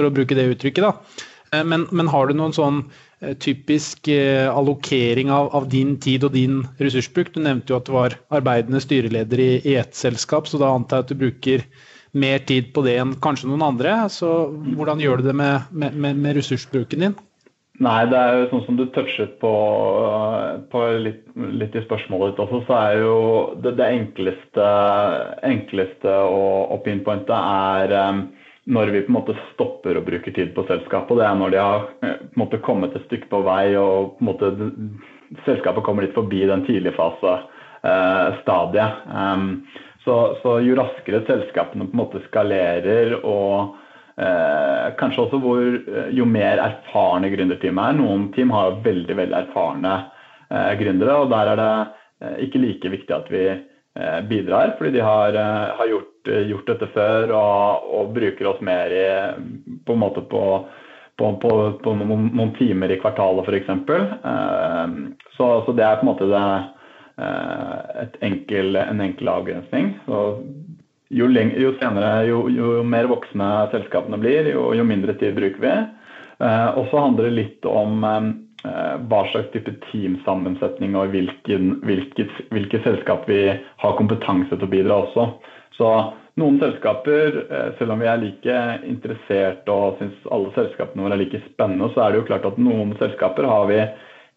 [0.00, 0.88] for å bruke det uttrykket.
[0.88, 1.28] da.
[1.52, 2.82] Eh, men, men har du noen sånn
[3.20, 7.34] eh, typisk eh, allokering av, av, din tid og din ressursbruk?
[7.34, 11.00] Du nevnte jo at du var arbeidende styreleder i, i ett selskap, så da antar
[11.00, 11.66] jeg at du bruker
[12.10, 13.96] mer tid på det enn kanskje noen andre.
[14.10, 17.18] Så hvordan gjør du det med, med, med ressursbruken din?
[17.80, 19.50] Nei, det er jo sånn som du touchet på,
[20.68, 23.14] på litt, litt, i spørsmålet ditt også, så er jo
[23.64, 24.66] det, det enkleste,
[25.48, 26.42] enkleste å,
[26.74, 27.94] å pinpointe er
[28.70, 31.16] når vi på en måte stopper å bruke tid på selskapet.
[31.18, 33.96] Det er når de har eh, på en måte kommet et stykke på vei og
[34.16, 34.46] på en måte
[35.46, 38.92] selskapet kommer litt forbi den tidligfase-stadiet.
[39.10, 39.46] Eh, um,
[40.04, 43.54] så, så, jo raskere selskapene på en måte skalerer og
[44.16, 47.92] eh, kanskje også hvor, eh, jo mer erfarne gründerteamet er.
[47.98, 49.94] Noen team har veldig veldig erfarne
[50.48, 51.74] eh, gründere, og der er det
[52.24, 53.44] eh, ikke like viktig at vi
[54.30, 55.34] bidrar, fordi de har,
[55.76, 59.06] har gjort gjort dette før og, og bruker oss mer i,
[59.86, 60.42] på en måte på,
[61.20, 61.54] på, på,
[61.84, 63.70] på noen, timer i kvartalet f.eks.
[63.70, 64.98] Eh,
[65.36, 66.44] så, så det er på en måte det,
[67.24, 69.94] eh, enkel, en enkel avgrensning.
[70.06, 70.24] Så
[71.10, 75.64] jo, lenge, jo senere, jo, jo, mer voksne selskapene blir, jo, jo mindre tid bruker
[75.64, 75.74] vi.
[76.40, 82.36] Eh, og så handler det litt om eh, hva slags type teamsammensetning og hvilken, hvilket,
[82.54, 85.26] hvilke selskap vi har kompetanse til å bidra også.
[85.76, 85.90] Så
[86.40, 88.56] noen selskaper, eh, selv om vi er like
[88.88, 92.58] interessert og syns alle selskapene våre er like spennende, så er det jo klart at
[92.60, 93.80] noen selskaper har vi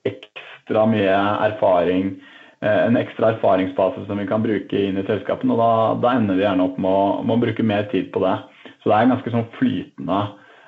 [0.09, 1.17] ekstra mye
[1.47, 2.15] erfaring,
[2.61, 5.55] eh, en ekstra erfaringsfase som vi kan bruke inn i selskapene.
[5.55, 8.23] Og da, da ender vi gjerne opp med å, med å, bruke mer tid på
[8.25, 8.37] det.
[8.81, 10.23] Så det er ganske sånn flytende.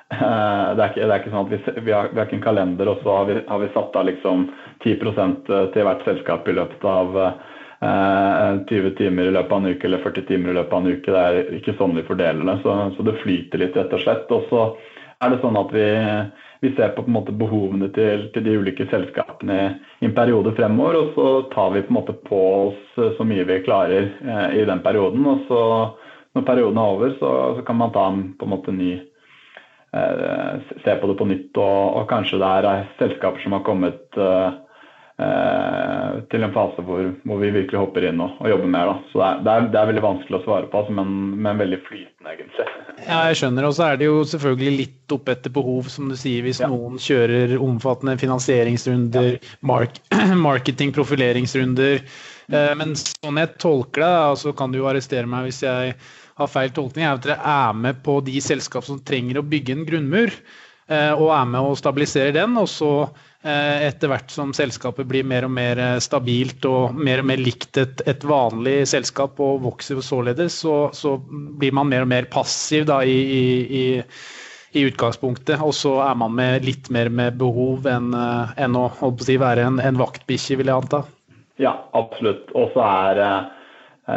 [0.06, 2.38] Eh, det er ikke, det er ikke sånn at vi, vi, har, vi, har, ikke
[2.38, 4.48] en kalender, og så har vi, har vi satt av liksom
[4.84, 7.20] 10% til hvert selskap i løpet av
[8.68, 10.92] 20 eh, timer i løpet av en uke eller 40 timer i løpet av en
[10.92, 11.12] uke.
[11.12, 12.58] Det er ikke sånn vi fordeler det.
[12.64, 14.34] Så, så det flyter litt, rett og slett.
[14.34, 14.64] Og så
[15.22, 15.86] er det sånn at vi,
[16.64, 19.60] vi ser på, på måte, behovene til, til, de ulike selskapene
[20.00, 21.00] i en periode fremover.
[21.00, 24.66] Og så tar vi på en måte på oss så mye vi klarer eh, i
[24.68, 25.26] den perioden.
[25.32, 25.62] Og så
[26.36, 30.52] når perioden er over, så, så kan man ta en på en måte ny eh,
[30.84, 31.50] Se på det på nytt.
[31.54, 34.65] Og, og kanskje det er selskaper som har kommet eh, Eh,
[35.16, 38.90] til en fase hvor, hvor, vi virkelig hopper inn og, og jobber mer.
[38.90, 38.96] Da.
[39.08, 41.14] Så det er, det, er, det er, veldig vanskelig å svare på, altså, men,
[41.46, 42.66] men veldig flytende, egentlig.
[43.06, 43.66] Ja, jeg skjønner.
[43.68, 46.44] Og så er det jo selvfølgelig litt opp etter behov, som du sier.
[46.44, 46.68] Hvis ja.
[46.72, 49.56] noen kjører omfattende finansieringsrunder, ja.
[49.68, 50.00] mark
[50.48, 52.00] marketing, profileringsrunder.
[52.52, 55.96] Eh, men sånn jeg tolker det, altså så kan du jo arrestere meg hvis jeg
[56.36, 59.76] har feil tolkning, er at dere er med på de selskap som trenger å bygge
[59.76, 60.36] en grunnmur.
[60.86, 62.56] Eh, og er med å stabilisere den.
[62.60, 62.92] og så
[63.35, 67.42] Eh, etter hvert som selskapet blir mer og mer eh, stabilt og mer og mer
[67.42, 71.16] likt et, et vanlig selskap og vokser således, så, så,
[71.60, 73.84] blir man mer og mer passiv da, i, i,
[74.72, 75.60] i, utgangspunktet.
[75.62, 79.38] Og så er man med litt mer med behov enn, eh, enn å, å si,
[79.40, 81.04] være en, en vaktbikkje, vil jeg anta.
[81.62, 82.50] Ja, absolutt.
[82.58, 83.22] Og så er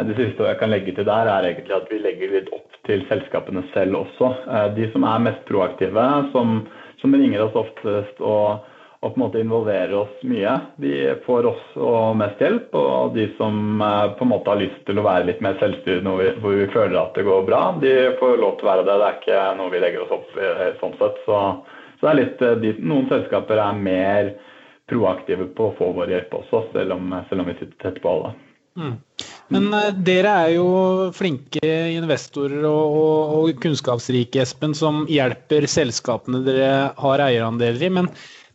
[0.06, 3.06] det siste jeg kan legge til der, er egentlig at vi legger litt opp til
[3.08, 4.34] selskapene selv også.
[4.76, 6.60] De som er mest proaktive, som,
[7.00, 8.66] som ringer oss oftest og
[9.00, 10.58] og på en måte involverer oss mye.
[10.76, 10.92] De
[11.24, 12.74] får også mest hjelp.
[12.76, 16.34] Og de som eh, på en måte har lyst til å være litt mer selvstyrende
[16.42, 18.98] hvor vi føler at det går bra, de får lov til å være det.
[19.00, 21.16] Det er ikke noe vi legger oss opp i sånn sett.
[21.24, 21.38] Så,
[21.96, 24.30] så det er litt, eh, noen selskaper er mer
[24.90, 28.10] proaktive på å få vår hjelp også, selv om, selv om vi sitter tett på
[28.12, 28.34] alle.
[28.80, 28.98] Mm.
[29.50, 29.64] Men
[30.06, 30.66] dere er jo
[31.14, 36.68] flinke investorer og, og, og kunnskapsrike, Espen, som hjelper selskapene dere
[37.00, 37.90] har eierandeler i.
[37.96, 38.10] Men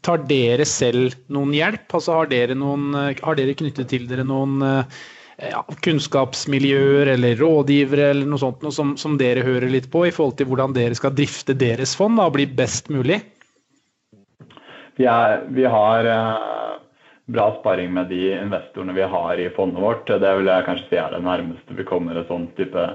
[0.06, 1.88] Tar dere selv noen hjelp?
[1.98, 4.98] Altså har dere, noen, har dere knyttet til dere noen eh,
[5.50, 10.14] ja, kunnskapsmiljøer eller rådgivere eller noe sånt noe som, som, dere hører litt på, i
[10.16, 13.20] forhold til hvordan dere skal drifte deres fond da, og bli best mulig?
[14.96, 16.78] Vi, er, vi har eh,
[17.36, 20.08] bra sparing med de investorene vi har i fondet vårt.
[20.08, 22.88] Det vil jeg kanskje si er det nærmeste vi kommer et sånn type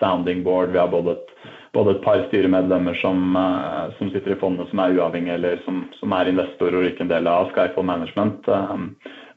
[0.00, 0.72] sounding board.
[0.74, 1.33] Vi har både et
[1.74, 5.84] både et par styremedlemmer som, eh, som, sitter i fondet som er uavhengige, eller som,
[5.98, 8.48] som, er investorer og ikke en del av Skyfall Management.
[8.48, 8.74] Eh,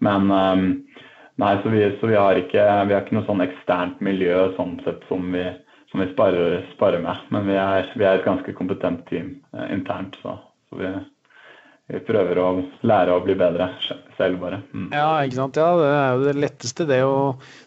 [0.06, 0.65] men eh,
[1.43, 4.78] nei, så vi, så vi, har, ikke, vi har ikke noe sånn eksternt miljø sånn
[4.86, 5.45] sett som vi,
[5.91, 7.28] som vi sparer, sparer, med.
[7.34, 9.38] Men vi er, vi er, et ganske kompetent team
[9.73, 10.19] internt.
[10.23, 10.38] så,
[10.69, 10.93] så vi
[11.88, 12.47] vi prøver å
[12.88, 13.69] lære å bli bedre
[14.17, 14.58] selv, bare.
[14.76, 14.89] Mm.
[14.91, 15.60] Ja, ikke sant.
[15.60, 17.19] Ja, det er jo det letteste, det å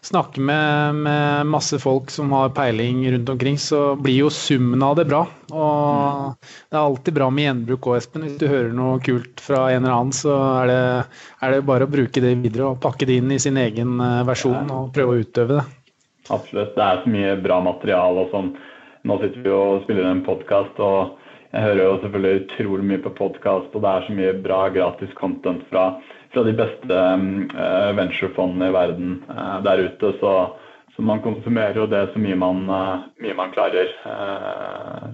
[0.05, 4.99] snakke med, med, masse folk som har peiling rundt omkring, så blir jo summen av
[4.99, 5.23] det bra.
[5.49, 6.51] Og mm.
[6.69, 8.27] det er alltid bra med gjenbruk òg, Espen.
[8.27, 10.83] Hvis du hører noe kult fra en eller annen, så er det,
[11.41, 14.31] er det bare å bruke det videre og pakke det inn i sin egen versjon
[14.41, 15.65] versjon og prøve å utøve det.
[16.31, 16.75] Absolutt.
[16.75, 18.53] Det er så mye bra materiale og sånn.
[19.07, 20.79] Nå sitter vi og spiller en podkast.
[20.79, 21.17] og
[21.51, 25.11] jeg hører jo selvfølgelig utrolig mye på podkast, og det er så mye bra gratis
[25.17, 25.83] content fra,
[26.31, 26.99] fra de beste
[27.51, 30.13] uh, venturefondene i verden uh, der ute.
[30.21, 30.35] Så,
[30.95, 33.91] så, man konsumerer jo det så mye man, uh, mye man klarer.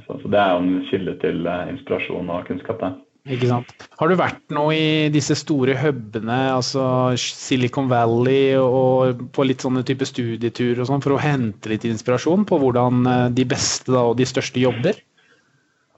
[0.05, 2.85] Så, så, det er jo en kilde til inspirasjon og kunnskap.
[2.85, 2.93] det.
[3.33, 3.73] Ikke sant.
[3.99, 6.85] Har du vært nå i disse store hubene, altså
[7.17, 12.45] Silicon Valley, og på litt sånne type studieturer og sånn, for å hente litt inspirasjon
[12.47, 15.01] på hvordan de beste da, og de største jobber?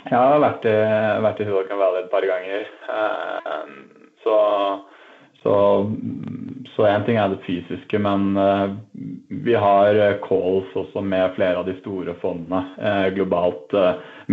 [0.10, 0.78] Jeg har vært i,
[1.22, 2.63] vært i Hurricane Valley et par ganger.
[2.93, 3.74] Eh,
[4.24, 4.38] så,
[5.43, 5.56] så,
[6.74, 8.65] så en ting er det fysiske, men eh,
[9.45, 13.76] vi har calls også med flere av de store fondene eh, globalt.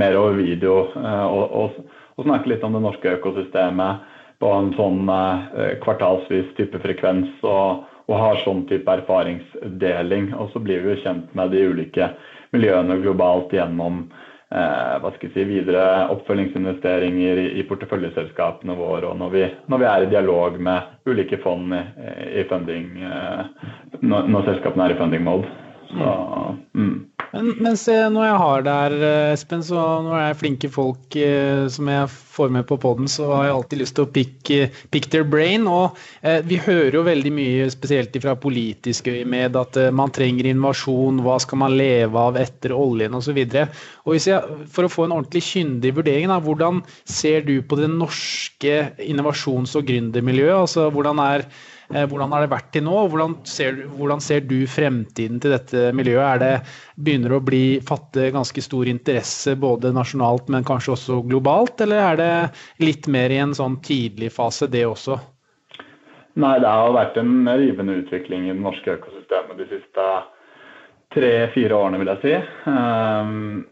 [0.00, 0.86] Mer over video.
[0.96, 1.76] Og, og,
[2.16, 5.08] og snakke litt om det norske økosystemet på en sånn
[5.84, 7.32] kvartalsvis type frekvens.
[7.44, 10.28] og og har sånn type erfaringsdeling.
[10.38, 12.12] Og så blir vi jo kjent med de ulike
[12.54, 19.18] miljøene globalt gjennom eh, hva skal jeg si, videre oppfølgingsinvesteringer i, i porteføljeselskapene våre, og
[19.18, 21.82] når vi, når vi, er i dialog med ulike fond i,
[22.42, 23.42] i funding, eh,
[24.02, 25.50] når, når, selskapene er i funding mode.
[25.90, 26.12] Så,
[26.78, 26.94] mm.
[27.32, 31.16] Men, men se, når jeg har deg her, Espen, så når det er flinke folk
[31.18, 34.52] eh, som jeg får med på poden, så har jeg alltid lyst til å pick,
[34.94, 35.66] pick their brain.
[35.70, 40.50] Og eh, vi hører jo veldig mye, spesielt fra politiske med at eh, man trenger
[40.52, 41.22] innovasjon.
[41.26, 43.42] Hva skal man leve av etter oljen osv.
[44.06, 49.76] For å få en ordentlig kyndig vurdering, da, hvordan ser du på det norske innovasjons-
[49.78, 50.60] og gründermiljøet?
[50.66, 52.96] Altså, hvordan er Eh, hvordan har det vært til nå?
[53.12, 56.26] Hvordan ser, hvordan ser, du fremtiden til dette miljøet?
[56.26, 56.52] Er det
[56.96, 61.80] Begynner å bli fatte ganske stor interesse både nasjonalt, men kanskje også globalt?
[61.84, 62.32] Eller er det
[62.82, 65.18] litt mer i en sånn tidlig fase, det også?
[66.36, 70.08] Nei, det har vært en rivende utvikling i det norske økosystemet de siste
[71.14, 72.34] tre-fire årene, vil jeg si.
[72.68, 73.64] Um,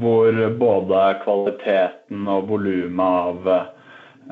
[0.00, 3.75] hvor både kvaliteten og volumet av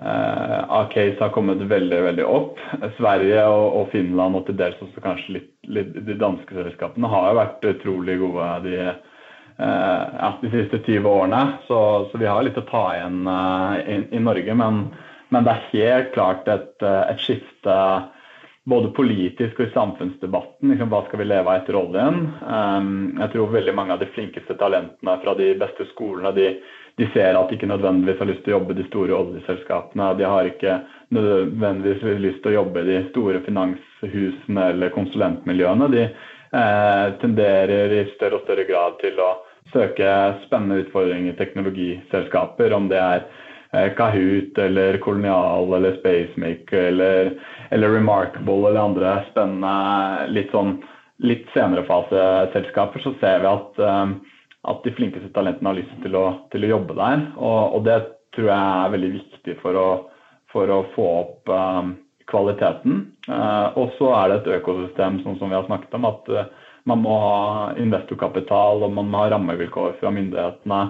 [0.02, 2.58] A-case har kommet veldig veldig opp.
[2.96, 7.28] Sverige og, og, Finland og til dels også kanskje litt, litt de danske selskapene har
[7.28, 11.42] jo vært utrolig gode de, eh, de siste 20 årene.
[11.68, 11.78] Så,
[12.10, 14.58] så, vi har litt å ta igjen eh, i, i, Norge.
[14.58, 14.82] Men,
[15.30, 17.78] men, det er helt klart et, et skifte
[18.64, 20.70] både politisk og i samfunnsdebatten.
[20.72, 22.22] Liksom, hva skal vi leve av etter oljen?
[22.40, 26.46] Um, jeg tror veldig mange av de flinkeste talentene fra de beste skolene de,
[26.98, 30.10] de, ser at de ikke nødvendigvis har lyst til å jobbe i de store oljeselskapene.
[30.18, 30.76] De har ikke
[31.14, 35.90] nødvendigvis lyst til å jobbe i de store finanshusene eller konsulentmiljøene.
[35.94, 39.32] De eh, tenderer i større og større grad til å
[39.72, 40.10] søke
[40.44, 43.26] spennende utfordringer i teknologiselskaper, om det er
[43.74, 47.34] eh, Kahoot eller Kolonial eller Spacemaker eller
[47.74, 50.76] eller Remarkable eller andre spennende litt sånn
[51.24, 54.14] litt senere fase-selskaper, så ser vi at, um,
[54.64, 57.24] at, de flinkeste talentene har lyst til å, til å jobbe der.
[57.36, 58.00] Og, og, det
[58.36, 59.88] tror jeg er veldig viktig for å,
[60.52, 61.94] for å få opp um,
[62.30, 63.06] kvaliteten.
[63.28, 66.70] Uh, og så er det et økosystem sånn som vi har snakket om, at uh,
[66.88, 67.40] man må ha
[67.80, 70.84] investorkapital og man må ha rammevilkår fra myndighetene.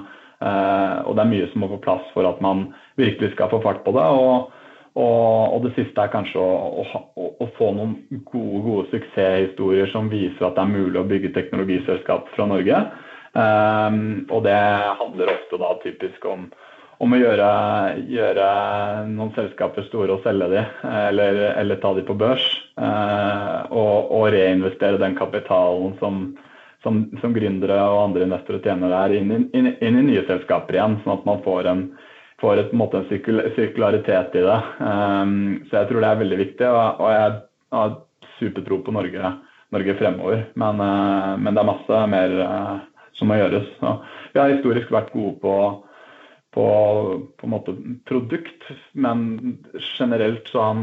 [0.44, 2.68] Uh, og det er mye som må på plass for at man
[3.00, 4.04] virkelig skal få fart på det.
[4.04, 4.50] Og,
[4.94, 7.96] og, og det siste er kanskje å, å, å, få noen
[8.30, 12.82] gode, gode suksesshistorier som viser at det er mulig å bygge teknologiselskap fra Norge.
[13.34, 14.54] Um, og det
[15.00, 16.44] handler ofte da typisk om,
[17.02, 17.48] om å gjøre,
[18.06, 18.46] gjøre,
[19.10, 22.44] noen selskaper store og selge de, eller, eller ta de på børs.
[22.78, 26.22] Uh, og, og, reinvestere den kapitalen som,
[26.86, 31.00] som, som gründere og andre investorer tjener der, inn, inn, inn, i nye selskaper igjen.
[31.02, 31.84] Sånn at man får en,
[32.42, 34.62] får et, en, en sirkularitet i det.
[34.78, 36.70] Um, så jeg tror det er veldig viktig.
[36.70, 37.36] Og, og jeg
[37.80, 38.00] har
[38.38, 39.36] supertro på Norge,
[39.74, 40.50] Norge fremover.
[40.54, 42.74] Men, uh, men, det er masse mer uh,
[43.18, 43.66] som må gjøres.
[43.82, 43.98] Ja.
[44.32, 45.56] vi har historisk vært gode på
[46.54, 46.66] på,
[47.36, 47.74] på en måte
[48.06, 49.22] produkt, men
[49.98, 50.82] generelt så har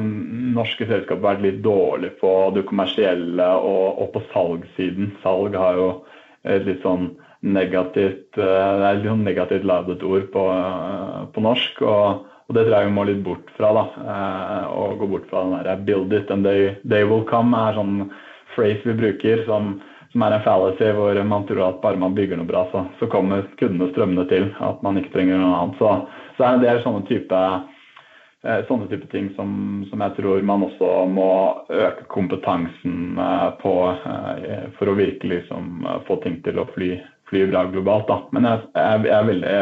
[0.55, 5.13] norske selskap vært litt dårlige på det kommersielle og, og, på salgssiden.
[5.23, 5.85] Salg har jo
[6.43, 11.79] et litt sånn negativt eh, litt sånn negativt ladet ord på, eh, på norsk.
[11.85, 13.71] Og, og, det tror jeg vi må litt bort fra.
[13.77, 13.85] da,
[14.73, 17.79] Og eh, gå bort fra den derre 'build it and they, they will come' er
[17.79, 18.11] sånn
[18.57, 19.77] phrase vi bruker som
[20.11, 23.07] som er en fallacy hvor man tror at bare man bygger noe bra, så, så
[23.11, 24.49] kommer kundene strømmende til.
[24.59, 25.77] At man ikke trenger noe annet.
[25.79, 25.91] Så,
[26.37, 27.43] så er det sånne type,
[28.43, 29.53] eh, sånne type ting som,
[29.89, 31.31] som, jeg tror man også må
[31.71, 36.97] øke kompetansen eh, på eh, for å virkelig liksom, få ting til å fly,
[37.31, 38.09] fly bra globalt.
[38.11, 38.19] Da.
[38.35, 39.55] Men jeg, jeg, jeg er veldig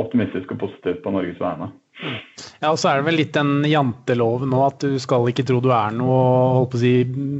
[0.00, 1.72] optimistisk og positiv på Norges vegne.
[1.96, 5.62] Ja, og så er det vel litt den janteloven nå, at du skal ikke tro
[5.64, 6.18] du er noe
[6.58, 6.92] holdt på å si,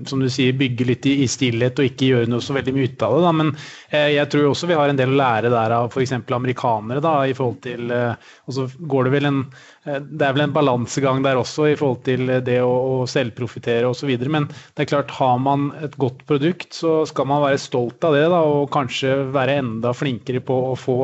[0.08, 3.04] som du sier, bygge litt i, stillhet og ikke gjøre noe så veldig mye ut
[3.04, 3.22] av det.
[3.26, 3.32] Da.
[3.42, 3.52] Men
[3.90, 6.16] eh, jeg tror også vi har en del å lære der av f.eks.
[6.38, 7.04] amerikanere.
[7.04, 9.42] da, i forhold til, eh, Og så går det vel en
[9.86, 14.10] det er vel en balansegang der også i forhold til det å, å selvprofitere osv.
[14.26, 18.16] Men det er klart, har man et godt produkt, så skal man være stolt av
[18.16, 18.24] det.
[18.32, 20.96] Da, og kanskje være enda flinkere på å få,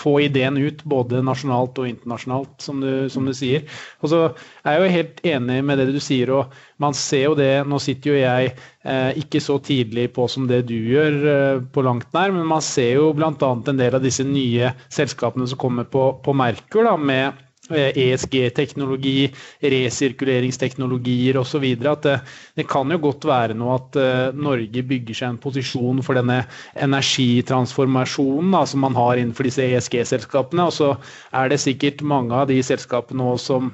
[0.00, 3.68] få ideen ut, både nasjonalt og internasjonalt, som du, som du sier.
[4.00, 4.22] Og så
[4.64, 6.32] er jeg jo helt enig med det du sier.
[6.32, 8.54] og man ser jo det, Nå sitter jo jeg
[8.88, 12.64] eh, ikke så tidlig på som det du gjør, eh, på langt nær, men man
[12.64, 13.34] ser jo bl.a.
[13.36, 19.66] en del av disse nye selskapene som kommer på, på Merkur, da, med ESG-teknologi, eh,
[19.66, 21.66] e resirkuleringsteknologier osv.
[21.90, 22.16] At det,
[22.58, 26.42] det, kan jo godt være noe at uh, Norge bygger seg en posisjon for denne
[26.74, 30.66] energitransformasjonen da, som man har innenfor disse ESG-selskapene.
[30.66, 30.94] Og så
[31.36, 33.72] er det sikkert mange av de selskapene også som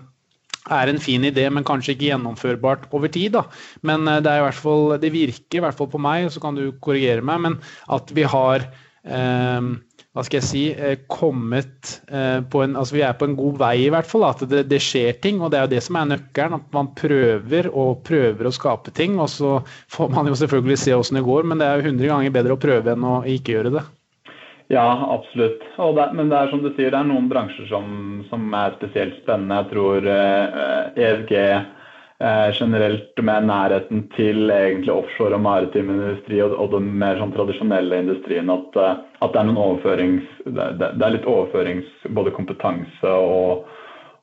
[0.72, 3.36] er en fin idé, men kanskje ikke gjennomførbart over tid.
[3.36, 3.44] Da.
[3.86, 6.42] Men uh, det, er i hvert fall, det virker i hvert fall på meg, så
[6.42, 7.60] kan du korrigere meg, men
[7.92, 8.66] at vi har
[9.04, 9.76] um,
[10.16, 13.58] hva skal jeg si, eh, kommet eh, på en Altså vi er på en god
[13.60, 14.24] vei, i hvert fall.
[14.24, 15.42] At det, det, skjer ting.
[15.44, 16.56] Og det er jo det som er nøkkelen.
[16.56, 19.18] At man prøver og prøver å skape ting.
[19.20, 19.58] Og så
[19.92, 22.56] får man jo selvfølgelig se åssen det går, men det er jo 100 ganger bedre
[22.56, 23.84] å prøve enn å ikke gjøre det.
[24.72, 25.60] Ja, absolutt.
[25.76, 29.20] Det, men det er som du sier, det er noen bransjer som, som er spesielt
[29.20, 29.60] spennende.
[29.60, 30.08] Jeg tror
[30.96, 31.75] ESG Eh,
[32.56, 37.98] generelt med nærheten til egentlig offshore og maritim industri og, og den mer sånn tradisjonelle
[38.00, 43.12] industrien at, eh, at, det er noen overførings det, det, er litt overførings både kompetanse
[43.12, 43.66] og,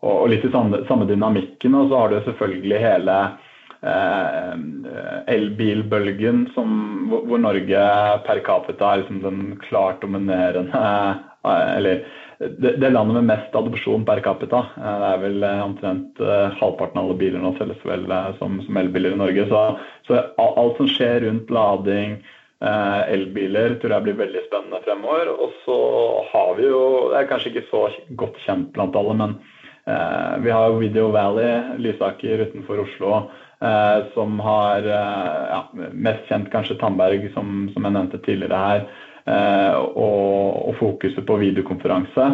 [0.01, 1.77] og, og litt i samme, samme, dynamikken.
[1.77, 3.19] Og så har du selvfølgelig hele
[3.85, 4.57] eh,
[5.37, 7.85] elbilbølgen hvor, hvor Norge
[8.25, 10.83] per capita er liksom den klart dominerende
[11.45, 12.05] eh, eller
[12.39, 14.65] det, det, landet med mest adopsjon per capita.
[14.77, 18.05] Eh, det er vel eh, omtrent uh, halvparten av alle biler nå selges vel
[18.39, 19.47] som, som, elbiler i Norge.
[19.49, 19.63] Så,
[20.07, 22.21] så, alt som skjer rundt lading,
[22.63, 25.33] elbiler, tror jeg blir veldig spennende fremover.
[25.35, 25.79] Og så
[26.29, 27.81] har vi jo, det er kanskje ikke så
[28.21, 29.33] godt kjent blant alle, men
[30.45, 33.17] vi har jo Video Valley, Lysaker utenfor Oslo.
[34.13, 35.59] som har ja,
[35.91, 38.87] mest kjent kanskje Tandberg, som, som jeg nevnte tidligere her.
[39.25, 42.25] Eh, og, og fokuset på videokonferanse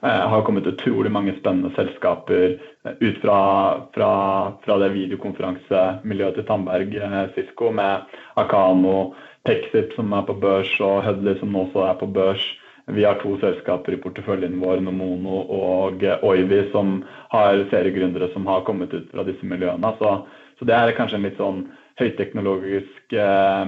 [0.00, 3.40] eh, har kommet utrolig mange spennende selskaper eh, ut fra,
[3.92, 4.12] fra,
[4.64, 6.96] fra det videokonferansemiljøet til Tandberg,
[7.34, 8.08] Cisco, med
[8.40, 9.12] Akano,
[9.44, 12.46] Pexip som er på børs, og Hudley som også er på børs.
[12.88, 17.02] Vi har to selskaper i porteføljen vår, Nomono og Oivi, som
[17.34, 19.92] har seriegründere som har kommet ut fra disse miljøene.
[20.00, 20.14] Så,
[20.56, 21.66] så det er kanskje en litt sånn
[22.00, 23.66] høyteknologisk Eh,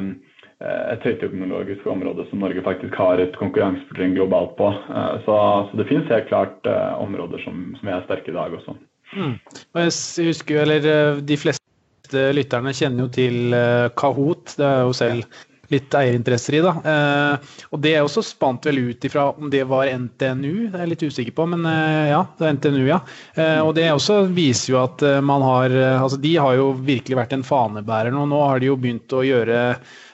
[0.61, 4.69] et høyteknologisk område som Norge faktisk har et konkurransefortrinn globalt på.
[4.69, 5.37] Eh, så,
[5.71, 8.77] så, det finnes helt klart uh, områder som, som, er sterke i dag også.
[9.17, 9.37] Mm.
[9.81, 13.55] Jeg husker, eller De fleste lytterne kjenner jo til
[13.99, 14.53] Kahoot.
[14.59, 15.41] Det er jo selv
[15.71, 16.63] litt eierinteresser i.
[16.65, 16.75] da.
[16.93, 20.85] Eh, og Det er også spant vel ut ifra om det var NTNU, det er
[20.85, 23.01] jeg litt usikker på, men eh, ja, det er NTNU, ja.
[23.35, 27.35] Eh, og det også viser jo at man har altså De har jo virkelig vært
[27.37, 28.27] en fanebærer nå.
[28.29, 29.61] Nå har de jo begynt å gjøre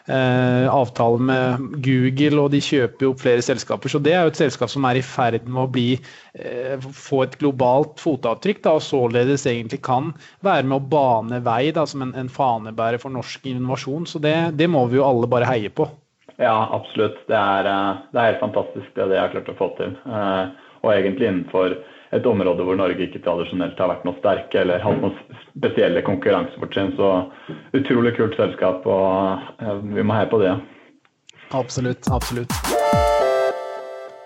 [0.08, 3.92] eh, avtale med Google, og de kjøper jo opp flere selskaper.
[3.92, 5.98] Så det er jo et selskap som er i ferd med å bli,
[6.38, 10.12] eh, få et globalt fotavtrykk, da, og således egentlig kan
[10.46, 14.06] være med å bane vei da, som en, en fanebærer for norsk innovasjon.
[14.06, 15.88] Så det, det, må vi jo alle bare heie på.
[16.36, 17.18] Ja, absolutt.
[17.30, 19.96] Det er, eh, det er helt fantastisk det de har klart å få til.
[20.06, 20.44] Eh,
[20.84, 21.78] og egentlig innenfor
[22.14, 25.16] et område hvor Norge ikke tradisjonelt har vært noe sterke eller hatt noen
[25.56, 26.94] spesielle konkurransefortrinn.
[26.98, 27.12] Så
[27.76, 30.54] utrolig kult selskap, og vi må heie på det.
[31.54, 32.06] Absolutt.
[32.10, 32.52] Absolutt.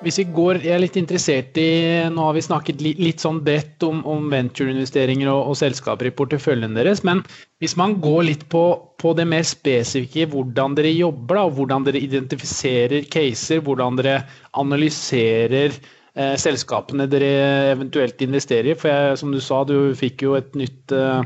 [0.01, 3.85] Hvis vi går, Jeg er litt interessert i Nå har vi snakket litt sånn bredt
[3.85, 7.03] om, om ventureinvesteringer og, og, selskaper i porteføljen deres.
[7.05, 7.21] Men
[7.61, 8.65] hvis man går litt på,
[8.97, 14.23] på det mer spesifikke, hvordan dere jobber, da, og hvordan dere identifiserer caser, hvordan dere
[14.63, 17.29] analyserer eh, selskapene dere
[17.71, 18.79] eventuelt investerer i.
[18.79, 21.23] For jeg, som du sa, du fikk jo et nytt eh,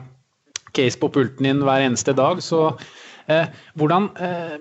[0.75, 2.43] case på pulten din hver eneste dag.
[2.45, 2.67] Så
[3.31, 4.59] eh, hvordan eh,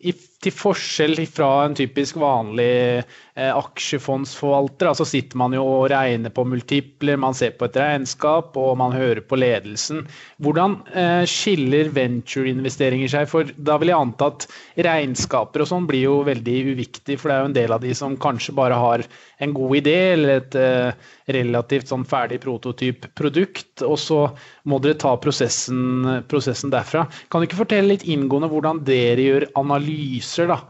[0.00, 2.70] i til forskjell fra en typisk vanlig
[3.02, 8.58] eh, aksjefondsforvalter, altså sitter man jo og regner på multipler, man ser på et regnskap
[8.60, 10.02] og man hører på ledelsen.
[10.44, 13.30] Hvordan eh, skiller ventureinvesteringer seg?
[13.30, 14.44] For da vil jeg anta at
[14.84, 17.94] regnskaper og sånn blir jo veldig uviktig, for det er jo en del av de
[17.96, 19.06] som kanskje bare har
[19.42, 24.20] en god idé eller et eh, relativt sånn ferdig prototyp produkt, og så
[24.68, 27.06] må dere ta prosessen, prosessen derfra.
[27.32, 30.60] Kan du ikke fortelle litt inngående hvordan dere gjør analyser, da.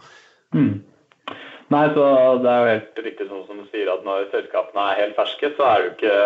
[0.55, 0.92] Mm.
[1.73, 2.07] Nei, så
[2.43, 5.53] Det er jo helt riktig sånn som du sier at når selskapene er helt ferske,
[5.57, 6.17] så er det, ikke,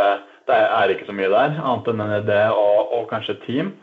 [0.50, 3.74] det er ikke så mye der, annet enn en idé og, og kanskje et team.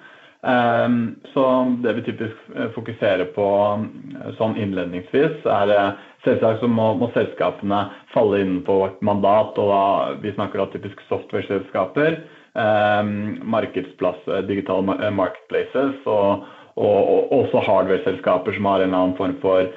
[0.44, 0.98] Um,
[1.32, 1.44] så
[1.86, 3.46] det vi typisk eh, fokuserer på
[3.80, 9.56] eh, sånn innledningsvis, er uh, selvsagt så må, må, selskapene falle innenfor vårt mandat.
[9.56, 9.86] og da,
[10.26, 12.20] Vi snakker da typisk software-selskaper,
[12.60, 13.14] um,
[13.56, 16.44] markedsplass, digitale marketplaces og
[16.76, 19.74] og, og også hardware-selskaper som har en eller annen form for eh,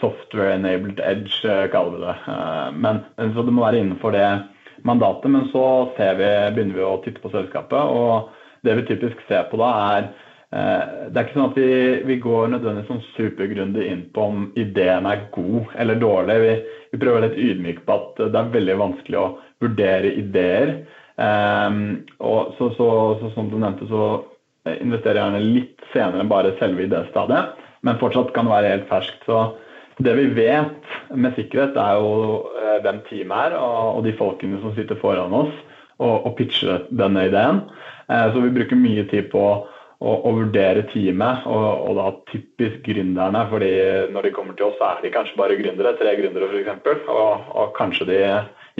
[0.00, 2.16] software-enabled edge, eh, kaller vi det.
[2.28, 4.28] Eh, men, så det må være innenfor det
[4.82, 5.30] mandatet.
[5.30, 5.64] Men så
[5.96, 8.30] vi, begynner vi å titte på selskapet, og
[8.66, 10.08] det vi typisk ser på da, er
[10.50, 11.70] eh, det er ikke sånn at vi,
[12.10, 16.38] vi går nødvendigvis sånn supergrundig inn på om ideen er god eller dårlig.
[16.42, 16.54] Vi,
[16.94, 19.32] vi prøver litt ydmyke på at det er veldig vanskelig å
[19.62, 20.78] vurdere ideer.
[21.16, 22.86] Um, og så, så,
[23.22, 24.26] så, Som du nevnte, så
[24.68, 27.54] investerer jeg gjerne litt senere enn bare selve idéstadiet,
[27.84, 29.24] men fortsatt kan være helt ferskt.
[29.28, 29.44] Så
[30.04, 34.74] det vi vet med sikkerhet, er jo eh, hvem teamet er, og, de folkene som
[34.76, 35.54] sitter foran oss
[35.98, 37.62] og, og pitcher denne ideen.
[38.10, 42.84] Eh, så vi bruker mye tid på å, å vurdere teamet, og, og, da typisk
[42.84, 43.46] gründerne.
[43.48, 43.72] fordi
[44.12, 47.08] når de kommer til oss, så er de kanskje bare gründere, tre gründere f.eks.
[47.08, 48.22] Og, og kanskje de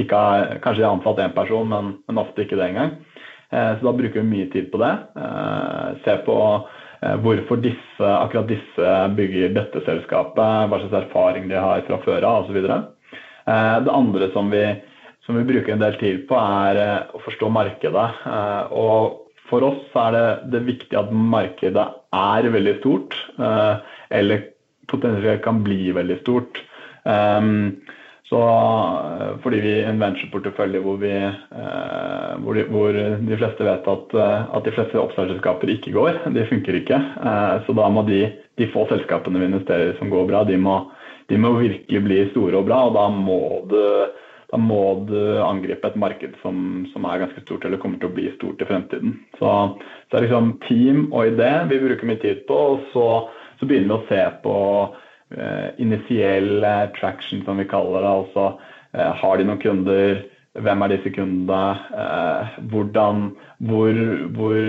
[0.03, 2.99] ikke har, kanskje de har ansatt én person, men, men ofte ikke det engang.
[3.49, 4.93] Eh, så da bruker vi mye tid på det.
[6.05, 6.37] Se på
[7.23, 12.47] hvorfor disse, akkurat disse bygger dette selskapet, hva slags erfaring de har fra før av
[12.47, 12.59] osv.
[12.67, 14.65] Det andre som vi,
[15.27, 18.07] som vi, bruker en del tid på, er å forstå markedet.
[18.75, 21.87] Og for oss er det, det viktig at markedet
[22.17, 23.19] er veldig stort,
[24.11, 24.49] eller
[24.91, 26.63] potensielt kan bli veldig stort.
[28.29, 28.39] Så,
[29.21, 34.17] eh, fordi vi en ventureportefølje hvor, vi, eh, hvor, de, hvor de fleste vet at,
[34.19, 36.19] eh, at de fleste oppstartsselskaper ikke går.
[36.35, 36.99] De funker ikke.
[37.67, 38.25] Så da må de,
[38.59, 40.81] de få selskapene vi investerer i som går bra, de må,
[41.31, 42.83] de må, virkelig bli store og bra.
[42.89, 43.79] Og da må du,
[44.51, 48.17] da må du angripe et marked som, som, er ganske stort, eller kommer til å
[48.19, 49.21] bli stort i fremtiden.
[49.39, 52.63] Så, så det er liksom team og idé vi bruker mye tid på.
[52.75, 53.09] Og så,
[53.61, 54.57] så begynner vi å se på
[55.79, 56.65] initiell
[57.01, 58.13] traction, som vi kaller det.
[58.21, 58.45] Altså
[58.93, 60.23] eh, har de noen kunder?
[60.57, 61.63] Hvem er disse kundene?
[62.05, 63.27] Eh, hvordan,
[63.69, 63.99] hvor,
[64.37, 64.63] hvor,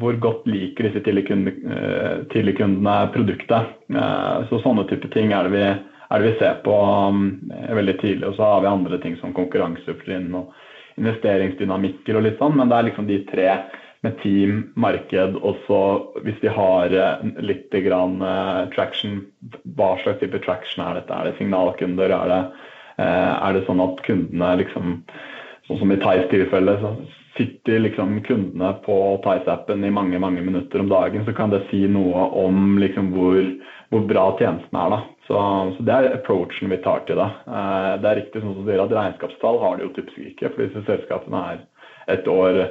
[0.00, 3.74] hvor godt liker disse tidligere kundene produktet?
[4.48, 8.30] Så sånne type ting er det vi, er det vi ser på um, veldig tidlig.
[8.30, 10.50] Og så har vi andre ting som konkurransefortrinn og
[10.96, 13.48] investeringsdynamikker og litt sånn, men det er liksom de tre
[14.06, 15.80] med team, marked, og så
[16.24, 19.20] hvis de har eh, litt grann uh, traction,
[19.76, 21.12] hva slags type traction er dette?
[21.12, 22.14] Er det signalkunder?
[22.14, 22.40] Er det,
[23.02, 25.00] uh, er det sånn at kundene liksom
[25.66, 26.92] Sånn som i Theis tilfelle, så
[27.34, 31.80] sitter liksom kundene på Theis-appen i mange mange minutter om dagen, så kan det si
[31.90, 33.40] noe om liksom hvor,
[33.90, 34.94] hvor bra tjenesten er.
[34.94, 35.00] da.
[35.26, 35.40] Så,
[35.74, 37.26] så, Det er approachen vi tar til det.
[37.98, 40.84] Det er riktig som du sier at regnskapstall har de jo typisk ikke, for disse
[40.86, 41.64] selskapene er
[42.14, 42.62] et år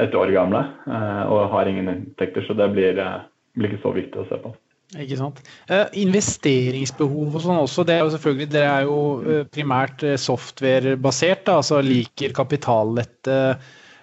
[0.00, 2.44] et år gamle eh, og har ingen inntekter.
[2.46, 3.24] Så det blir, eh,
[3.58, 4.54] blir ikke så viktig å se på.
[5.00, 5.38] Ikke sant.
[5.70, 11.78] Uh, investeringsbehov og sånn også, det er jo selvfølgelig Dere er jo primært softwarebasert, altså
[11.80, 13.38] liker kapitallette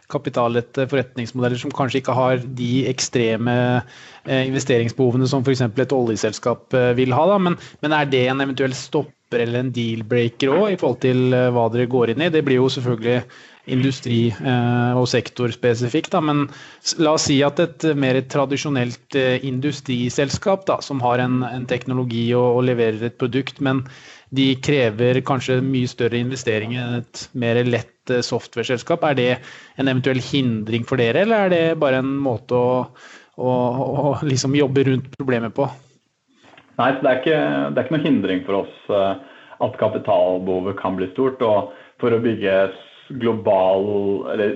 [0.10, 3.54] kapitallette forretningsmodeller som kanskje ikke har de ekstreme
[4.26, 5.62] eh, investeringsbehovene som f.eks.
[5.68, 7.28] et oljeselskap vil ha.
[7.30, 7.38] Da.
[7.38, 11.68] Men, men, er det en eventuell stopper eller en deal-breaker òg, i forhold til hva
[11.70, 12.32] dere går inn i?
[12.34, 13.20] Det blir jo selvfølgelig
[13.72, 14.34] industri-
[14.98, 16.46] og sektorspesifikt, da, men
[17.00, 22.66] la oss si at et mer tradisjonelt industriselskap da, som har en, teknologi og, og
[22.70, 23.84] leverer et produkt, men
[24.36, 29.06] de krever kanskje mye større investeringer enn et mer lett eh, software-selskap.
[29.06, 29.30] Er det
[29.82, 32.84] en eventuell hindring for dere, eller er det bare en måte å,
[33.42, 35.66] å, å liksom jobbe rundt problemet på?
[36.80, 37.40] Nei, det er, ikke,
[37.74, 41.42] det er ikke noe hindring for oss eh, at kapitalbehovet kan bli stort.
[41.44, 42.60] og For å bygge
[43.10, 43.86] global,
[44.34, 44.56] eller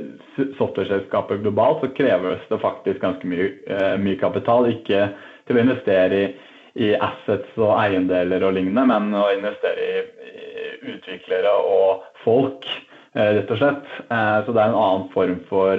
[0.58, 4.70] software-selskapet globalt, så kreves det faktisk ganske mye, eh, mye kapital.
[4.70, 5.10] Ikke
[5.48, 6.34] til å investere i
[6.74, 12.66] i assets og eiendeler og lignende, men å investere i, i utviklere og folk,
[13.14, 13.92] eh, rett og slett.
[14.08, 15.78] Eh, så det er en annen form for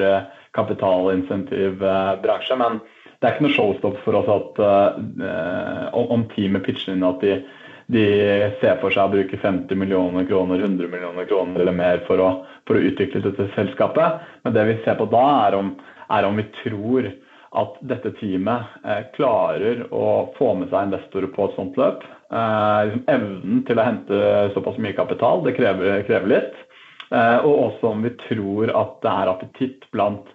[0.55, 1.83] kapitalinsentiv
[2.23, 2.55] bransje.
[2.55, 2.79] Men
[3.19, 4.63] det er ikke noe showstop for oss at
[5.99, 7.41] om teamet pitcher inn at de,
[7.87, 8.05] de
[8.61, 12.31] ser for seg å bruke 50 millioner kroner, 100 millioner kroner eller mer for å,
[12.69, 14.25] for å utvikle dette selskapet.
[14.45, 15.75] Men det vi ser på da, er om,
[16.09, 17.11] er om vi tror
[17.55, 22.07] at dette teamet eh, klarer å få med seg investorer på et sånt løp.
[22.35, 24.23] Eh, evnen til å hente
[24.57, 26.57] såpass mye kapital, det krever, krever litt.
[27.13, 30.33] Eh, og også om vi tror at det er appetitt blant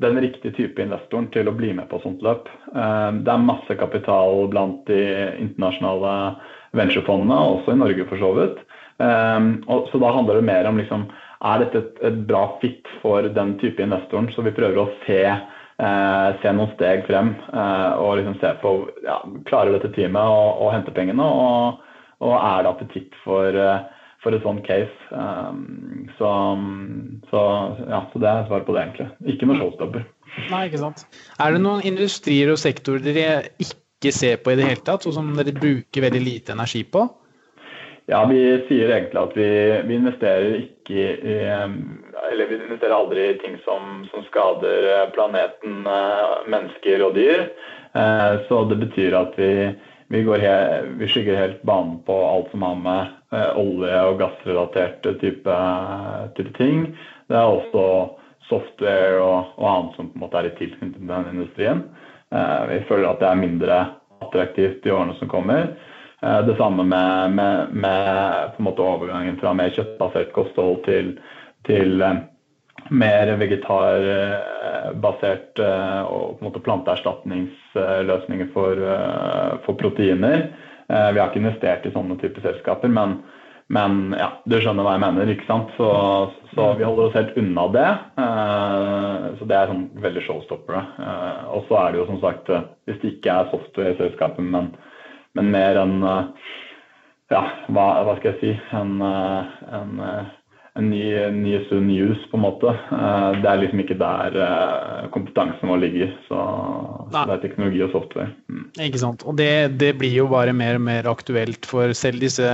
[0.00, 2.48] den riktige type investoren til å bli med på et sånt løp.
[2.70, 5.02] Eh, det er masse kapital blant de
[5.42, 6.14] internasjonale
[6.76, 8.60] venturefondene, også i Norge for så vidt.
[9.02, 11.08] Eh, og, så da handler det mer om liksom,
[11.40, 14.28] er dette et, et bra fit for den type investoren.
[14.34, 15.22] Så vi prøver å se
[15.80, 18.74] eh, se noen steg frem eh, og liksom se på
[19.06, 20.20] ja, klarer dette teamet
[20.60, 21.80] å hente pengene, og,
[22.20, 24.92] og, er det appetitt for, eh, for et sånt case.
[25.10, 26.30] Um, så,
[27.32, 27.42] så,
[27.88, 29.34] ja, så det er svaret på det, egentlig.
[29.34, 30.08] Ikke noe showstopper.
[30.50, 31.06] Nei, ikke sant.
[31.42, 35.12] Er det noen industrier og sektorer dere ikke ser på i det hele tatt, og
[35.12, 37.04] som dere bruker veldig lite energi på?
[38.10, 39.50] Ja, vi sier egentlig at vi,
[39.86, 45.84] vi investerer ikke i Eller vi investerer aldri i ting som, som skader eh, planeten,
[45.86, 47.46] eh, mennesker og dyr.
[47.94, 49.52] Eh, så det betyr at vi,
[50.10, 53.16] vi, helt, vi skygger helt banen på alt som har med
[53.58, 55.58] olje- og gassrelaterte type,
[56.34, 56.88] type, ting.
[57.30, 57.84] Det er også
[58.50, 61.84] software og, og, annet som på en måte er i tilknytning til den industrien.
[62.30, 63.76] Vi føler at det er mindre
[64.22, 65.72] attraktivt i årene som kommer.
[66.22, 71.18] Eh, det samme med, med, med overgangen fra mer kjøttbasert kosthold til,
[71.68, 72.16] til eh,
[72.90, 78.74] mer vegetarbasert eh, og planteerstatningsløsninger for,
[79.64, 80.38] for, proteiner.
[80.90, 83.20] Vi har ikke investert i sånne typer selskaper, men,
[83.70, 85.30] men ja, du skjønner hva jeg mener.
[85.30, 85.70] ikke sant?
[85.78, 85.88] Så,
[86.56, 87.88] så vi holder oss helt unna det.
[89.38, 90.80] Så det er sånn veldig showstoppere.
[91.54, 92.50] Og så er det jo som sagt,
[92.90, 94.72] hvis det ikke er software-selskaper, men
[95.38, 96.50] men mer enn eh,
[97.30, 100.30] ja, hva, hva, skal jeg si en, eh, en, eh,
[100.78, 101.02] en ny,
[101.34, 102.72] ny sunn news, på en måte.
[103.42, 104.36] Det er liksom ikke der
[105.14, 106.12] kompetansen vår ligger.
[106.28, 106.38] Så,
[107.10, 108.30] så det er teknologi og software.
[108.50, 108.68] Mm.
[108.86, 109.24] Ikke sant.
[109.26, 109.50] Og det,
[109.82, 112.46] det, blir jo bare mer og mer aktuelt for selv disse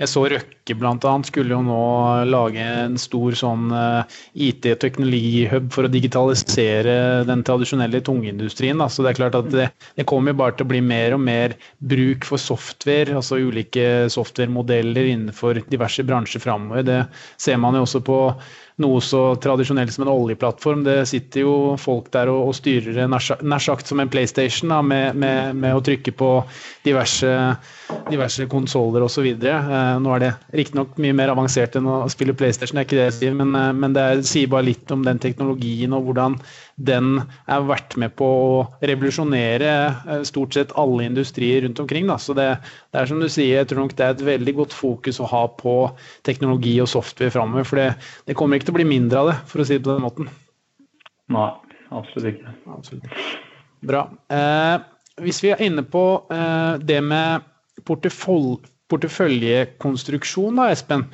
[0.00, 1.12] Jeg så Røkke bl.a.
[1.28, 1.82] skulle jo nå
[2.26, 4.02] lage en stor sånn uh,
[4.34, 6.96] IT- og teknologihub for å digitalisere
[7.28, 8.82] den tradisjonelle tungindustrien.
[8.82, 8.88] Da.
[8.90, 11.54] Så det er klart at det, det kommer bare til å bli mer og mer
[11.78, 16.82] bruk for software, altså ulike softwaremodeller innenfor diverse bransjer framover.
[16.90, 17.00] Det
[17.38, 18.18] ser man jo også på
[18.82, 20.82] noe så tradisjonelt som en oljeplattform.
[20.86, 25.14] Det sitter jo folk der og, og styrer nær sagt som en PlayStation da, med,
[25.20, 26.30] med, med, å trykke på
[26.86, 27.30] diverse,
[28.10, 29.30] diverse konsoller osv.
[29.30, 33.00] Eh, nå er det riktignok mye mer avansert enn å spille PlayStation, det er ikke
[33.00, 36.40] det jeg sier, men, eh, men det sier bare litt om den teknologien og hvordan
[36.76, 42.08] den er vært med på å revolusjonere eh, stort sett alle industrier rundt omkring.
[42.10, 42.16] Da.
[42.18, 42.48] Så det,
[42.90, 45.28] det, er som du sier, jeg tror nok det er et veldig godt fokus å
[45.30, 45.76] ha på
[46.26, 47.68] teknologi og software framover.
[47.68, 47.88] For det,
[48.26, 50.06] det kommer ikke til å bli mindre av det, for å si det på den
[50.06, 50.30] måten.
[51.34, 51.48] Nei,
[51.94, 52.58] absolutt ikke.
[52.74, 53.24] Absolutt.
[53.84, 54.06] Bra.
[54.32, 54.76] Eh,
[55.24, 56.04] hvis vi er inne på
[56.34, 57.50] eh, det med
[57.86, 61.06] portefølje porteføljekonstruksjon, da, Espen.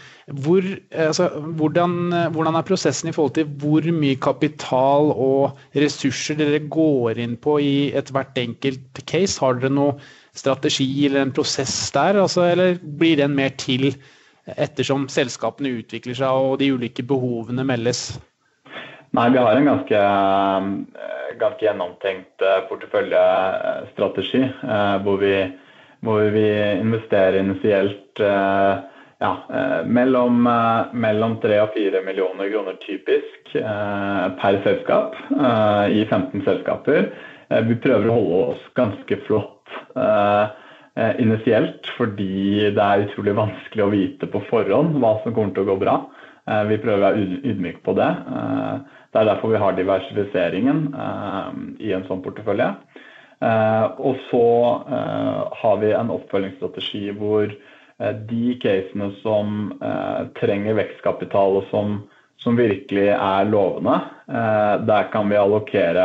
[0.43, 1.95] Hvor, altså, hvordan,
[2.35, 7.59] hvordan, er prosessen i forhold til hvor mye kapital og ressurser dere går inn på
[7.63, 9.39] i ethvert enkelt case?
[9.43, 10.01] Har dere noe
[10.37, 13.93] strategi eller en prosess der, altså, eller blir den mer til
[14.59, 18.09] ettersom selskapene utvikler seg og de ulike behovene meldes?
[19.15, 20.01] Nei, vi har en ganske,
[21.41, 25.35] ganske gjennomtenkt eh, porteføljestrategi, eh, hvor vi
[26.05, 26.47] hvor vi
[26.81, 28.75] investerer initielt eh,
[29.21, 29.33] ja,
[29.85, 30.47] mellom,
[30.97, 35.19] mellom 3 og 4 millioner kroner typisk per selskap
[35.93, 37.11] i 15 selskaper.
[37.69, 39.75] Vi prøver å holde oss ganske flott
[41.21, 45.73] initielt, fordi det er utrolig vanskelig å vite på forhånd hva som kommer til å
[45.75, 45.99] gå bra.
[46.71, 48.09] Vi prøver å være ydmyke på det.
[49.13, 50.83] Det er derfor vi har diversifiseringen
[51.83, 52.73] i en sånn portefølje.
[53.41, 54.47] Eh, og så
[54.93, 59.71] eh, har vi en oppfølgingsstrategi hvor eh, de casene som
[60.37, 61.95] trenger vekstkapital og som,
[62.41, 63.97] som virkelig er lovende,
[64.87, 66.05] der kan vi allokere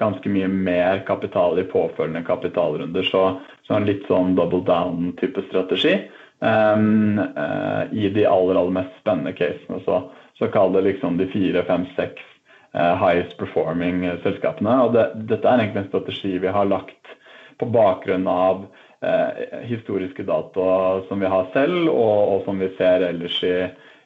[0.00, 3.06] ganske mye mer kapital i påfølgende kapitalrunder.
[3.08, 3.22] Så,
[3.66, 5.96] så en litt sånn double down-type strategi.
[6.44, 9.80] Um, uh, I de aller, aller mest spennende casene.
[9.86, 10.00] Så,
[10.38, 12.33] så kall det liksom de fire, fem, seks
[12.74, 14.78] highest performing eh, selskapene.
[14.86, 17.12] Og det, dette er egentlig en strategi vi har lagt
[17.60, 18.64] på bakgrunn av
[19.04, 20.68] eh, historiske data
[21.08, 23.56] som vi har selv, og, og som vi ser ellers i,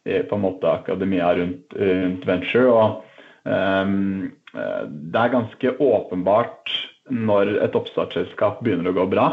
[0.08, 2.68] i på en måte akademia rundt, rundt venture.
[2.68, 6.72] Og um, det er ganske åpenbart
[7.08, 9.26] når et oppstartsselskap begynner å gå bra.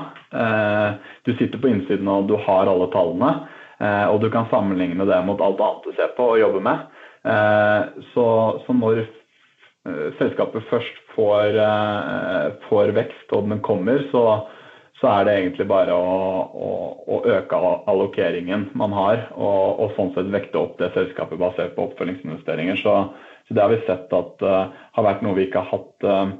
[1.27, 3.31] Du sitter på innsiden og du har alle tallene,
[4.11, 6.85] og du kan sammenligne det mot alt annet du ser på og jobber med.
[8.13, 8.27] Så,
[8.75, 9.24] når Eh,
[10.19, 14.23] selskapet først får, eh, får, vekst og den kommer, så,
[14.99, 16.15] så, er det egentlig bare å,
[16.55, 16.71] å,
[17.05, 17.59] å øke
[17.91, 22.81] allokeringen man har, og, og, sånn sett vekte opp det selskapet basert på oppfølgingsinvesteringer.
[22.81, 22.95] Så,
[23.45, 26.33] så det har vi sett at uh, har vært noe vi ikke har hatt uh,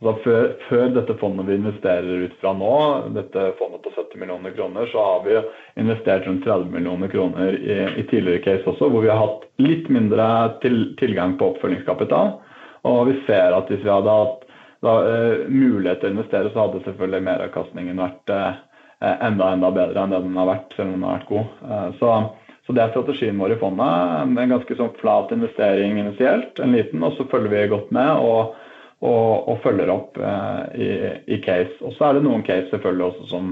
[0.00, 2.72] altså før, før, dette fondet vi investerer ut fra nå,
[3.18, 5.36] dette fondet på 70 millioner kroner, så har vi
[5.82, 9.92] investert rundt 30 millioner kroner i, i tidligere case også, hvor vi har hatt litt
[9.92, 10.26] mindre
[10.64, 12.38] til, tilgang på oppfølgingskapital.
[12.86, 14.46] Og vi ser at hvis vi hadde hatt
[14.84, 18.58] da, uh, mulighet til å investere, så hadde selvfølgelig meravkastningen vært uh,
[19.02, 21.54] enda enda bedre enn det den har vært, selv om den har vært god.
[21.62, 22.12] Uh, så,
[22.66, 24.36] så, det er strategien vår i fondet.
[24.44, 28.12] En ganske sånn flat investering initielt, en liten, og så følger vi godt med.
[28.22, 28.62] og,
[29.04, 30.86] og, og følger opp i,
[31.28, 31.74] i, case.
[31.84, 33.50] Og så er det noen case selvfølgelig også som,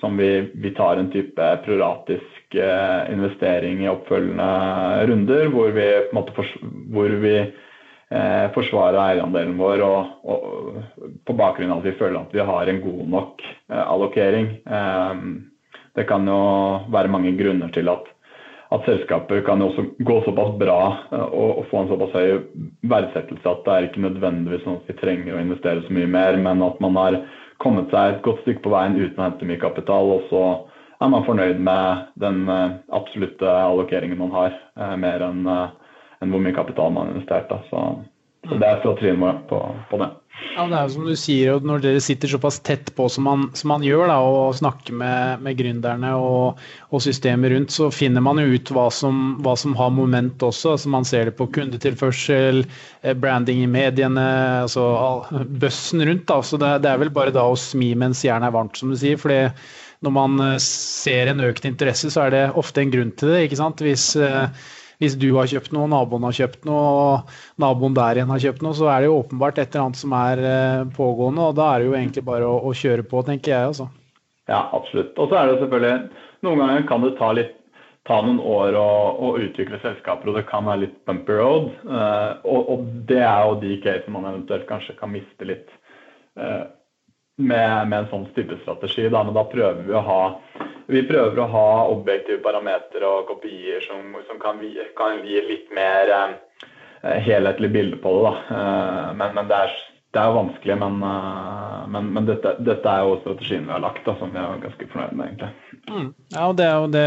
[0.00, 4.48] som vi, vi, tar en type proratisk investering i oppfølgende
[5.06, 6.48] runder, hvor vi, på en måte,
[6.90, 7.36] hvor vi
[8.12, 10.80] eh, forsvare eierandelen vår og, og,
[11.26, 14.50] på bakgrunn av at vi føler at vi har en god nok eh, allokering.
[14.66, 15.22] Eh,
[15.96, 16.40] det kan jo
[16.92, 18.08] være mange grunner til at,
[18.72, 20.80] at selskaper kan jo også gå såpass bra
[21.12, 22.42] eh, og, og, få en såpass høy
[22.92, 26.40] verdsettelse at det er ikke nødvendigvis sånn at vi trenger å investere så mye mer,
[26.40, 27.22] men at man har
[27.62, 30.16] kommet seg et godt stykke på veien uten å hente mye kapital.
[30.16, 30.44] og så
[31.02, 34.58] er man fornøyd med den eh, absolutte allokeringen man har,
[34.96, 35.46] mer enn
[36.22, 37.50] enn hvor mye kapital man har investert.
[37.50, 37.60] Da.
[37.68, 37.84] Så,
[38.48, 39.60] så det er strategien vår på,
[39.90, 40.10] på, det.
[40.52, 43.26] Ja, det er jo som du sier, og Når dere sitter såpass tett på som
[43.28, 47.90] man, som man gjør, da, og snakker med, med gründerne og, og, systemet rundt, så
[47.94, 50.74] finner man jo ut hva som, hva som har moment også.
[50.74, 52.64] altså Man ser det på kundetilførsel,
[53.02, 54.26] eh, branding i mediene,
[54.64, 54.88] altså
[55.62, 56.26] bøssen rundt.
[56.28, 58.92] da, så det, det, er vel bare da å smi mens jernet er varmt, som
[58.92, 59.20] du sier.
[59.20, 59.46] fordi
[60.02, 63.44] når man eh, ser en økt interesse, så er det ofte en grunn til det.
[63.46, 63.82] ikke sant?
[63.84, 64.48] Hvis eh,
[65.02, 68.62] hvis du har kjøpt noe, naboen har kjøpt noe, og naboen der igjen har kjøpt
[68.62, 71.48] noe, så er det jo åpenbart et eller annet som er eh, pågående.
[71.48, 73.72] Og da er det jo egentlig bare å, å kjøre på, tenker jeg.
[73.72, 73.88] altså.
[74.50, 75.16] Ja, absolutt.
[75.18, 77.52] Og så er det selvfølgelig Noen ganger kan det ta, litt,
[78.10, 81.68] ta noen år å, å, utvikle selskaper, og det kan være litt bumpy road.
[81.86, 85.70] Uh, og, og, det er jo de casene man eventuelt kanskje kan miste litt.
[87.42, 89.08] Uh, med, med, en sånn type strategi.
[89.08, 89.24] Da.
[89.26, 90.22] Men da prøver vi å ha
[90.92, 94.60] vi prøver å ha objektive parametere og kopier som, som kan,
[94.98, 98.34] kan, gi, litt mer eh, helhetlig bilde på det.
[98.56, 99.76] Eh, men, men, det er,
[100.12, 100.76] det er vanskelig.
[100.82, 104.42] Men, eh, men, men dette, dette, er jo strategien vi har lagt, da, som vi
[104.42, 105.80] er ganske fornøyd med, egentlig.
[105.88, 106.08] Mm.
[106.34, 107.06] Ja, og det, og det,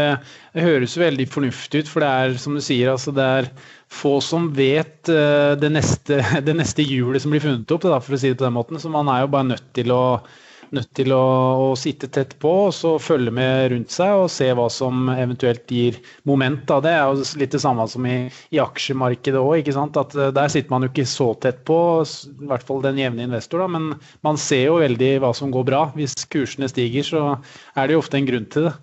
[0.56, 3.50] det, høres veldig fornuftig ut, for det er som du sier, altså det er
[3.92, 8.16] få som vet uh, det neste, det neste hjulet som blir funnet opp, da, for
[8.16, 8.82] å si det på den måten.
[8.82, 10.02] Så man er jo bare nødt til å
[10.74, 11.22] nødt til å,
[11.62, 15.70] å, sitte tett på og så følge med rundt seg og se hva som eventuelt
[15.70, 16.64] gir moment.
[16.68, 16.80] Da.
[16.84, 18.16] Det er jo litt det samme som i,
[18.54, 19.70] i aksjemarkedet òg.
[19.70, 23.62] Eh, der sitter man jo ikke så tett på, i hvert fall den jevne investor,
[23.62, 23.92] da, men
[24.26, 25.86] man ser jo veldig hva som går bra.
[25.96, 27.24] Hvis kursene stiger, så
[27.76, 28.76] er det jo ofte en grunn til det.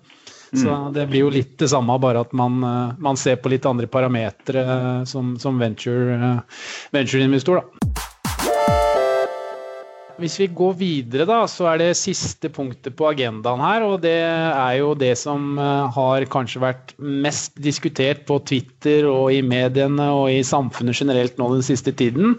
[0.54, 0.92] Så mm.
[0.94, 3.88] det blir jo litt det samme, bare at man, eh, man ser på litt andre
[3.90, 6.94] parametere som, som venture-investor.
[6.94, 8.13] Venture da.
[10.14, 13.82] Hvis vi går videre, da, så er det siste punktet på agendaen her.
[13.82, 19.32] Og det er jo det som eh, har kanskje vært mest diskutert på Twitter og
[19.34, 22.36] i mediene og i samfunnet generelt nå den siste tiden.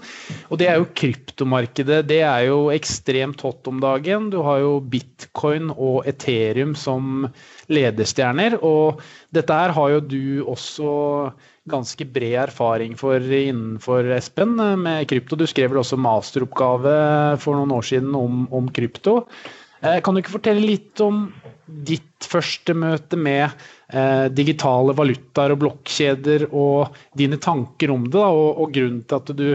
[0.48, 2.06] Og det er jo kryptomarkedet.
[2.08, 4.30] Det er jo ekstremt hot om dagen.
[4.32, 7.28] Du har jo bitcoin og Ethereum som
[7.68, 8.56] ledestjerner.
[8.64, 9.04] Og
[9.36, 10.96] dette her har jo du også
[11.70, 15.38] ganske bred erfaring for innenfor Espen med krypto.
[15.38, 16.96] Du skrev vel også masteroppgave
[17.42, 19.24] for noen år siden om, om krypto.
[19.82, 21.28] Eh, kan du ikke fortelle litt om
[21.66, 23.48] ditt første møte med
[23.90, 29.18] eh, digitale valutaer og blokkjeder, og dine tanker om det, da, og, og, grunnen til
[29.22, 29.50] at du,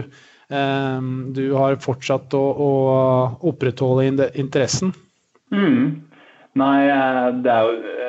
[0.51, 2.71] eh, du har fortsatt å, å
[3.51, 4.93] opprettholde interessen?
[5.55, 6.01] Mm.
[6.59, 8.00] Nei, eh, det er jo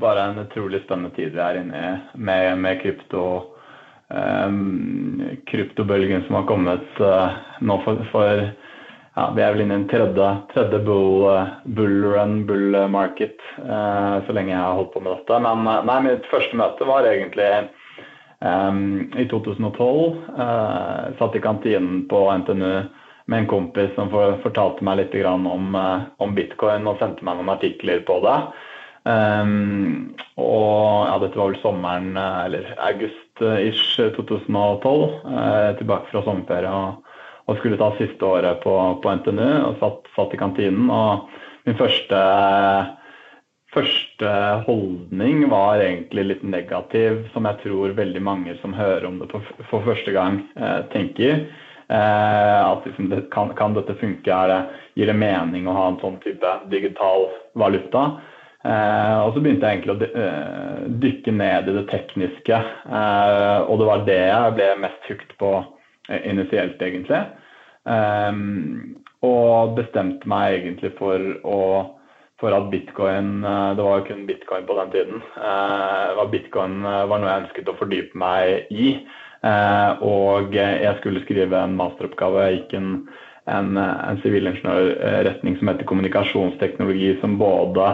[0.00, 3.24] bare en utrolig spennende tid vi er inne i med, med krypto.
[4.10, 8.40] Um, kryptobølgen som har kommet uh, nå for, for
[9.14, 13.38] ja, Vi er vel inne i en tredje, tredje bull, uh, bull run, bull market,
[13.62, 15.38] uh, så lenge jeg har holdt på med dette.
[15.46, 17.50] Men nei, mitt første møte var egentlig
[18.42, 18.82] um,
[19.14, 20.18] i 2012.
[21.20, 22.72] satt i kantinen på NTNU
[23.30, 25.70] med en kompis som for, fortalte meg litt om,
[26.18, 28.38] om bitcoin og sendte meg noen artikler på det.
[29.10, 35.04] Um, og ja, dette var vel sommeren, eh, eller august-ish 2012.
[35.24, 37.04] Uh, tilbake fra sommerferie og,
[37.46, 40.88] og, skulle ta siste året på, på NTNU og satt, satt, i kantinen.
[40.92, 41.28] Og
[41.68, 42.20] min første,
[43.74, 44.34] første
[44.68, 49.52] holdning var egentlig litt negativ, som jeg tror veldig mange som hører om det for,
[49.72, 51.44] for første gang, uh, tenker.
[51.90, 54.42] Uh, at liksom, kan, kan, dette funke?
[54.50, 54.58] Det,
[54.94, 57.26] gir det mening å ha en sånn type digital
[57.58, 58.12] valuta?
[58.60, 62.58] Eh, og så begynte jeg egentlig å eh, dykke ned i det tekniske.
[62.58, 65.52] Eh, og det var det jeg ble mest hooked på
[66.26, 67.20] initielt, egentlig.
[69.22, 71.60] Og bestemte meg egentlig for, å,
[72.42, 75.22] for at bitcoin Det var jo kun bitcoin på den tiden.
[76.32, 78.96] bitcoin var noe jeg ønsket å fordype meg i.
[80.02, 82.48] og jeg skulle skrive en masteroppgave.
[82.48, 82.90] Jeg gikk en
[83.50, 87.86] en sivilingeniørretning som heter kommunikasjonsteknologi, som både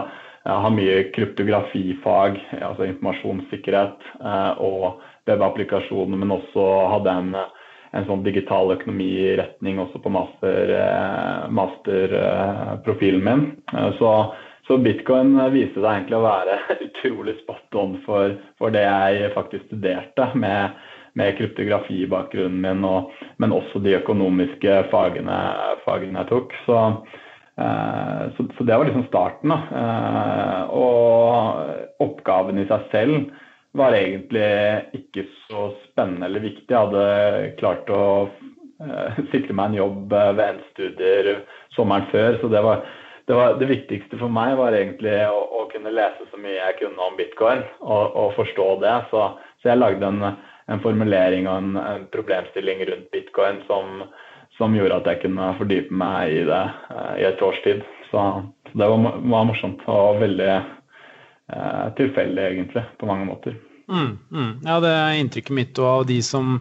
[0.47, 7.33] jeg har mye kryptografifag, altså informasjonssikkerhet eh, og webapplikasjoner, men også hadde en,
[7.99, 13.43] en sånn digital økonomiretning også på masterprofilen master, uh, min.
[13.99, 14.11] Så,
[14.69, 16.55] så, bitcoin viste seg egentlig å være
[16.87, 20.79] utrolig spot on for, for det jeg faktisk studerte med,
[21.19, 23.11] med kryptografibakgrunnen min, og,
[23.43, 25.39] men også de økonomiske fagene,
[25.83, 26.55] fagene jeg tok.
[26.69, 27.26] Så Eh,
[27.57, 29.53] så, så, det var liksom starten.
[29.53, 29.59] da.
[29.81, 33.31] Eh, og oppgaven i seg selv
[33.77, 34.51] var egentlig
[34.97, 36.69] ikke så spennende eller viktig.
[36.71, 41.33] Jeg hadde klart å uh, sikre meg en jobb ved endestudier
[41.77, 42.39] sommeren før.
[42.41, 42.87] Så det var,
[43.29, 46.79] det var, det viktigste for meg var egentlig å, å, kunne lese så mye jeg
[46.81, 48.95] kunne om bitcoin og, og forstå det.
[49.13, 49.27] Så,
[49.61, 50.25] så jeg lagde en,
[50.73, 54.07] en formulering og en, en, problemstilling rundt bitcoin som,
[54.57, 57.85] som gjorde at jeg kunne fordype meg i det uh, i et års tid.
[58.11, 58.25] Så,
[58.73, 63.57] det var, var, morsomt og veldig uh, tilfeldig, egentlig, på mange måter.
[63.87, 64.53] Mm, mm.
[64.67, 66.57] Ja, det er inntrykket mitt og av de som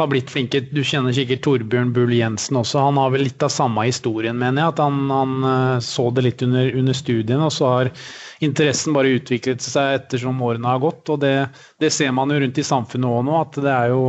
[0.00, 0.62] har blitt flinke.
[0.72, 2.80] Du kjenner sikkert Torbjørn Bull Jensen også.
[2.82, 4.74] Han har vel litt av samme historien, mener jeg.
[4.74, 7.92] At han, han uh, så det litt under, under studien, og så har
[8.44, 11.04] interessen bare utviklet seg ettersom årene har gått.
[11.12, 11.34] Og det,
[11.82, 14.02] det ser man jo rundt i samfunnet òg nå, at det er jo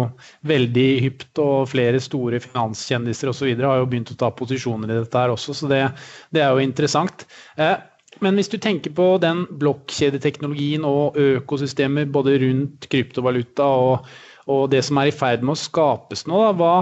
[0.52, 3.54] veldig hypt, og flere store finanskjendiser osv.
[3.62, 5.86] har jo begynt å ta posisjoner i dette her også, så det,
[6.32, 7.28] det er jo interessant.
[7.60, 7.78] Eh,
[8.22, 14.12] men hvis du tenker på den blokkjedeteknologien og økosystemer både rundt kryptovaluta og,
[14.48, 16.74] og, det som er i ferd med å skapes nå, da, hva,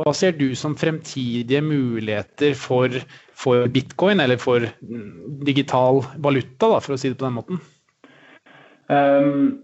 [0.00, 2.94] hva, ser du som fremtidige muligheter for,
[3.34, 4.68] for, bitcoin, eller for
[5.46, 7.60] digital valuta, da, for å si det på den måten?
[8.90, 9.60] Um,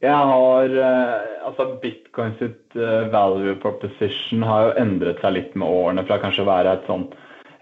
[0.00, 5.68] jeg har uh, Altså bitcoin sitt uh, value proposition har jo endret seg litt med
[5.68, 7.12] årene fra kanskje å være sånt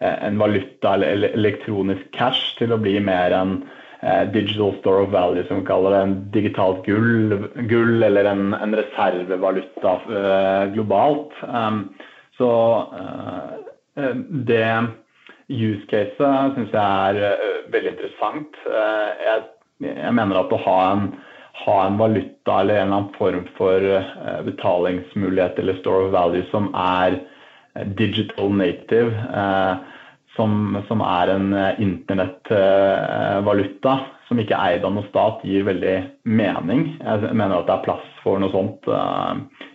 [0.02, 3.78] Eh, en valuta eller elektronisk cash til å bli mer en eh,
[4.32, 6.00] digital store of value, som vi kaller det.
[6.02, 7.36] En digitalt gull,
[7.70, 11.36] gull eller en, en reservevaluta uh, globalt.
[12.38, 12.50] Så
[12.98, 14.10] uh,
[14.48, 14.66] det
[15.52, 18.56] use caset syns jeg er veldig interessant.
[18.66, 19.44] Jeg,
[19.84, 21.06] jeg, mener at å ha en,
[21.62, 23.84] ha en, valuta eller en eller annen form for
[24.48, 27.20] betalingsmulighet eller store of value som er
[28.00, 29.12] digital native,
[30.36, 35.96] som, som er en eh, internettvaluta som ikke er eid av noen stat, gir veldig
[36.24, 36.98] mening.
[37.02, 39.34] Jeg mener at det er plass for noe sånt uh,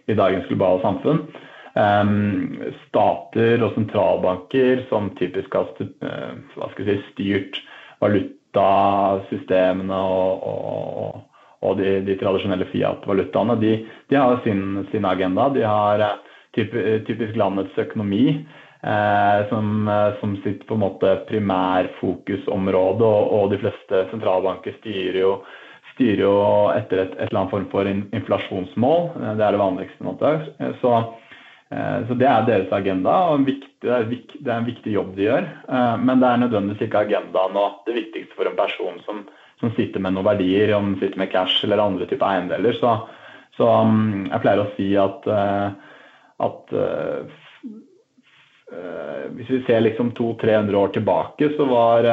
[0.10, 1.20] i dagens globale samfunn.
[1.78, 5.86] um, stater og sentralbanker som typisk har si,
[7.12, 7.54] styrt
[8.02, 11.22] valutasystemene og, og,
[11.62, 15.50] og de, de, tradisjonelle Fiat-valutaene, de, de, har sin, sin, agenda.
[15.54, 16.18] De har
[16.58, 18.42] typisk landets økonomi eh,
[19.50, 25.32] som, som, sitt på en måte primærfokusområde, og, og de fleste sentralbanker styrer jo
[25.98, 26.34] styrer jo
[26.78, 29.10] etter et, et, eller annet form for inflasjonsmål.
[29.18, 30.06] Eh, det er det vanligste.
[30.06, 30.34] Måte.
[30.62, 30.94] Eh, så,
[31.74, 34.94] eh, så, det er deres agenda, og viktig, det, er viktig, det, er en viktig
[34.94, 35.50] jobb de gjør.
[36.02, 39.26] Men det er nødvendigvis ikke agendaen og det viktigste for en person som,
[39.62, 42.78] som sitter med noen verdier, om den sitter med cash eller andre typer eiendeler.
[42.80, 42.96] Så,
[43.58, 45.30] så mm, jeg pleier å si at,
[46.48, 46.74] at
[49.38, 52.08] hvis vi ser liksom 200-300 år tilbake, så var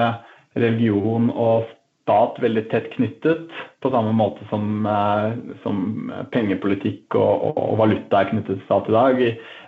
[0.55, 1.65] religion og
[2.05, 5.79] stat veldig tett knyttet, på samme måte som, eh, som
[6.33, 9.23] pengepolitikk og, og, valuta er knyttet til stat i dag.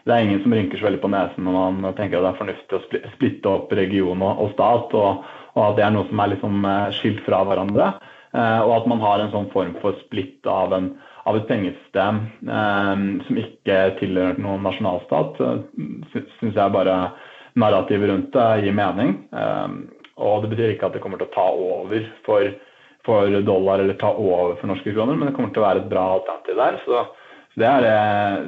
[0.05, 2.43] Det er ingen som rynker så veldig på nesen når man tenker at det er
[2.43, 2.85] fornuftig å
[3.15, 5.25] splitte opp region og, og stat, og,
[5.57, 7.89] at det er noe som er liksom eh, skilt fra hverandre.
[8.37, 10.93] Eh, og at man har en sånn form for splitt av, en,
[11.27, 12.21] av et pengesystem
[13.27, 15.41] som ikke tilhører noen nasjonalstat,
[16.39, 16.95] syns jeg bare
[17.59, 19.17] narrativet rundt det gir mening.
[20.17, 22.43] Og det betyr ikke at det kommer til å ta over for,
[23.05, 25.93] for dollar eller ta over for norske kroner, men det kommer til å være et
[25.93, 26.75] bra alternativ der.
[26.87, 26.97] Så,
[27.53, 27.99] så det er det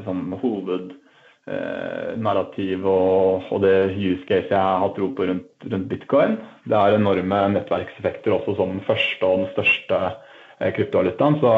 [0.07, 3.13] sånn, hovednarrativ eh, og,
[3.51, 6.33] og, det use case jeg har tro på rundt, rundt, bitcoin.
[6.65, 11.35] Det har enorme nettverkseffekter også som den første og den største eh, kryptovalutaen.
[11.45, 11.51] Så,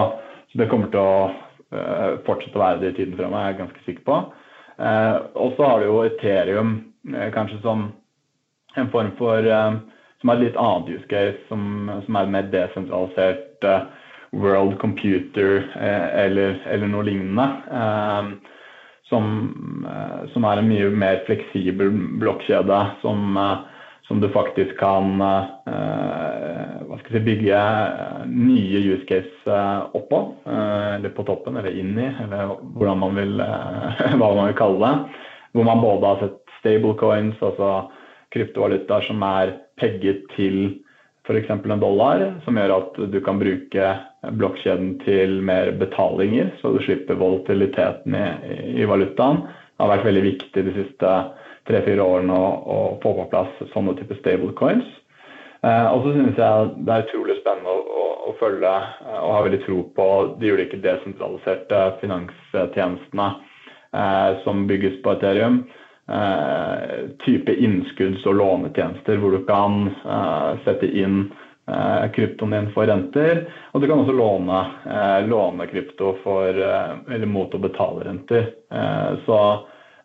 [0.50, 3.60] så, det kommer til å eh, fortsette å være det i tiden fremover, jeg er
[3.60, 4.18] ganske sikker på.
[4.80, 6.74] Eh, og så har du jo Ethereum
[7.14, 7.88] eh, kanskje som
[8.78, 9.46] en form for
[10.20, 11.62] som er et litt annet use case, som,
[12.04, 13.64] som er mer desentralisert
[14.36, 17.46] world computer eller, eller, noe lignende.
[19.08, 19.24] Som,
[20.30, 21.90] som, er en mye mer fleksibel
[22.20, 23.40] blokkjede som,
[24.10, 25.22] som, du faktisk kan
[26.98, 27.60] skal si, bygge
[28.26, 29.60] nye use case
[29.94, 30.34] oppå.
[30.50, 33.38] eller på toppen, eller inn i, eller hvordan man vil,
[34.18, 35.24] hva man vil kalle det.
[35.54, 37.70] Hvor man både har sett stablecoins, altså
[38.34, 40.80] kryptovalutaer som er pegget til
[41.26, 41.50] f.eks.
[41.50, 43.90] en dollar, som gjør at du kan bruke
[44.40, 48.26] blokkjeden til mer betalinger, så du slipper volatiliteten i,
[48.82, 49.44] i valutaen.
[49.46, 51.12] Det har vært veldig viktig de siste
[51.70, 54.86] tre-fire årene å, å, få på plass sånne type stablecoins.
[55.64, 59.34] Eh, og så synes jeg det er utrolig spennende å, å, å følge eh, og
[59.36, 60.08] ha veldig tro på
[60.40, 65.62] de ulike desentraliserte finanstjenestene eh, som bygges på Ethereum.
[66.10, 71.20] Eh, type innskudds- og lånetjenester hvor du kan eh, sette inn
[71.70, 73.44] eh, kryptoen din for renter.
[73.70, 74.64] Og du kan også låne,
[75.30, 78.48] låne krypto for, eller mot å betale renter.
[79.22, 79.36] Så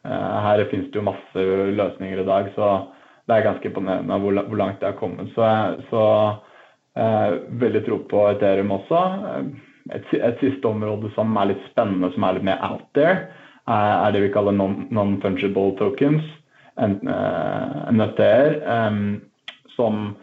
[0.05, 1.45] her finnes det jo masse
[1.79, 2.49] løsninger i dag.
[2.55, 2.71] Så
[3.25, 5.31] det er ganske imponerende hvor, langt det har kommet.
[5.33, 5.47] Så,
[5.89, 6.03] så
[7.63, 9.01] veldig tro på Ethereum også.
[9.93, 13.27] Et, et, siste område som er litt spennende, som er litt mer out there,
[13.69, 16.25] er det vi kaller non-fungible tokens,
[17.95, 19.21] NFT-er, um,
[19.75, 20.15] som,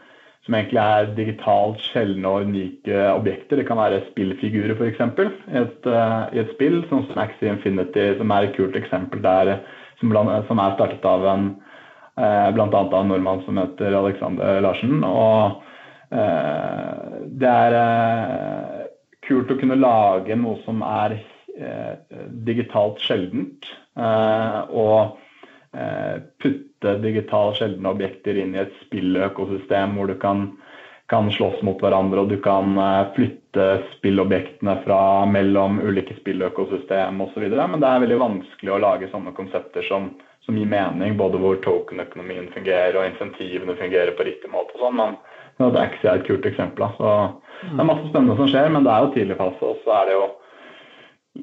[0.47, 3.61] som, egentlig er digitalt sjeldne og unike objekter.
[3.61, 5.03] Det kan være spillfigurer f.eks.
[5.03, 5.27] I,
[5.63, 9.57] et, uh, i et spill, sånn som Axie Infinity, som er et kult eksempel der,
[10.01, 10.15] som,
[10.49, 11.51] som er startet av en
[12.19, 12.69] uh, bl.a.
[12.69, 15.05] av en nordmann som heter Alexander Larsen.
[15.07, 15.63] og
[16.13, 17.79] uh, det er
[19.23, 21.21] kult å kunne lage noe som er
[21.53, 21.95] Eh,
[22.47, 23.67] digitalt sjeldent.
[23.93, 25.22] Eh, og eh,
[26.43, 30.51] putte digitalt sjeldne objekter inn i et spilløkosystem hvor du kan,
[31.09, 32.77] kan slåss mot hverandre, og du kan
[33.17, 37.47] flytte spillobjektene fra mellom ulike spilløkosystem osv.
[37.49, 40.11] Men det er veldig vanskelig å lage sånne konsepter som,
[40.45, 44.77] som gir mening, både hvor token-økonomien fungerer og insentivene fungerer på riktig måte.
[44.77, 45.17] og sånn, men
[45.73, 46.87] det er ikke et kult eksempel.
[46.99, 47.17] Så
[47.63, 49.73] det er masse spennende som skjer, men det er jo tidlig fase.
[49.73, 50.29] Og så er det jo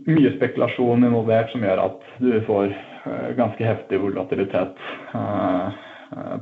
[0.10, 2.74] mye spekulasjon involvert som gjør at du får
[3.38, 4.80] ganske heftig volatilitet
[5.14, 5.70] uh,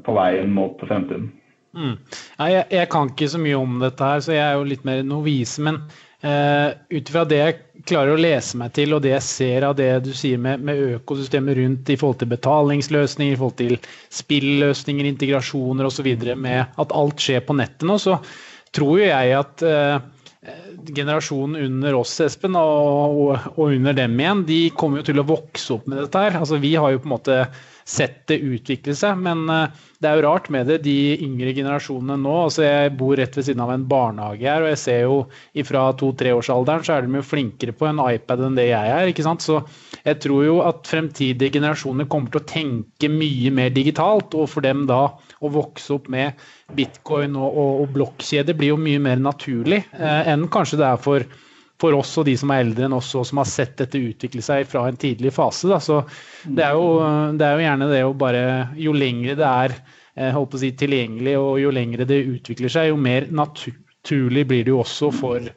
[0.03, 1.29] på veien mot fremtiden.
[1.77, 1.95] Mm.
[2.39, 5.03] Jeg, jeg, kan ikke så mye om dette her, så jeg er jo litt mer
[5.05, 5.61] novise.
[5.63, 5.81] Men
[6.25, 9.77] uh, ut fra det jeg klarer å lese meg til, og det jeg ser av
[9.77, 13.77] det du sier med, med økosystemet rundt i forhold til betalingsløsninger, i forhold til
[14.21, 18.17] spilløsninger, integrasjoner osv., med at alt skjer på nettet nå, så
[18.75, 19.99] tror jo jeg at uh,
[20.95, 25.75] generasjonen under oss, Espen, og, og, under dem igjen, de kommer jo til å vokse
[25.75, 26.37] opp med dette her.
[26.39, 27.41] Altså, vi har jo på en måte
[27.87, 29.69] sett det utvikle seg, men uh,
[30.03, 32.33] det er jo rart med det, de yngre generasjonene nå.
[32.49, 35.21] altså Jeg bor rett ved siden av en barnehage her, og jeg ser jo
[35.57, 39.13] ifra to-treårsalderen så er de jo flinkere på en iPad enn det jeg er.
[39.13, 39.45] ikke sant?
[39.45, 39.61] Så
[40.03, 44.35] jeg tror jo at fremtidige generasjoner kommer til å tenke mye mer digitalt.
[44.35, 45.05] Og for dem da
[45.41, 46.39] å vokse opp med
[46.77, 51.03] bitcoin og, og, og blokkjede blir jo mye mer naturlig eh, enn kanskje det er
[51.03, 51.25] for,
[51.81, 54.43] for oss og de som er eldre enn oss og som har sett dette utvikle
[54.45, 55.69] seg fra en tidlig fase.
[55.69, 55.79] Da.
[55.83, 56.01] Så
[56.47, 56.97] det er, jo,
[57.37, 58.43] det er jo gjerne det å bare
[58.79, 62.73] Jo lengre det er eh, holdt på å si, tilgjengelig og jo lengre det utvikler
[62.73, 65.53] seg, jo mer naturlig blir det jo også for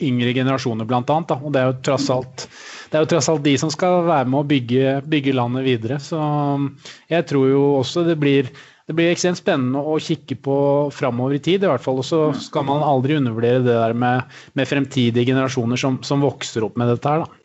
[0.00, 1.28] yngre generasjoner, blant annet.
[1.30, 1.38] Da.
[1.42, 2.46] Og det er, jo tross alt,
[2.90, 6.00] det er jo tross alt de som skal være med å bygge, bygge landet videre.
[6.02, 6.70] Så um,
[7.10, 8.50] jeg tror jo også det blir,
[8.88, 10.58] det blir ekstremt spennende å kikke på
[10.96, 11.64] framover i tid.
[11.64, 14.22] i hvert fall, Og så skal man aldri undervurdere det der med,
[14.56, 17.26] med fremtidige generasjoner som, som, vokser opp med dette her.
[17.26, 17.42] da.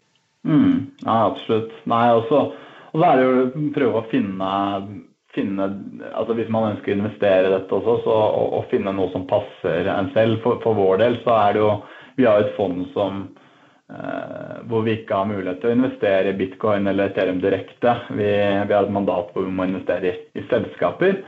[0.47, 1.73] Mm, ja, absolutt.
[1.91, 2.39] Nei, også,
[2.93, 4.53] og så er det jo å prøve å finne,
[5.35, 5.67] finne
[6.13, 9.91] altså Hvis man ønsker å investere i dette også, så å, finne noe som passer
[9.91, 10.39] en selv.
[10.45, 11.73] For, for vår del så er det jo
[12.15, 13.25] vi har et fond som,
[14.63, 17.97] hvor vi ikke har mulighet til å investere i bitcoin eller Ethereum direkte.
[18.15, 21.19] Vi, vi har et mandat hvor vi må investere i, i selskaper.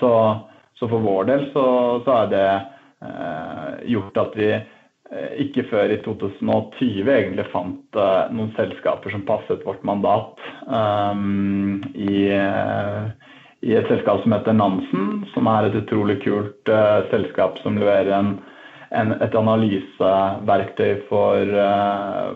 [0.00, 0.12] Så,
[0.78, 1.64] så, for vår del så,
[2.06, 2.46] så er det
[3.04, 8.00] uh, gjort at vi uh, ikke før i 2020 egentlig fant
[8.34, 10.40] noen selskaper som passet vårt mandat.
[11.94, 12.16] I,
[13.60, 16.72] i, et selskap som heter Nansen, som er et utrolig kult
[17.12, 18.34] selskap som leverer en
[18.94, 22.34] en, et analyseverktøy for, uh,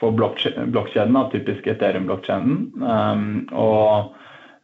[0.00, 2.56] for blokkjeden, typisk Ethereum-blokkjeden.
[2.80, 4.16] Um, og,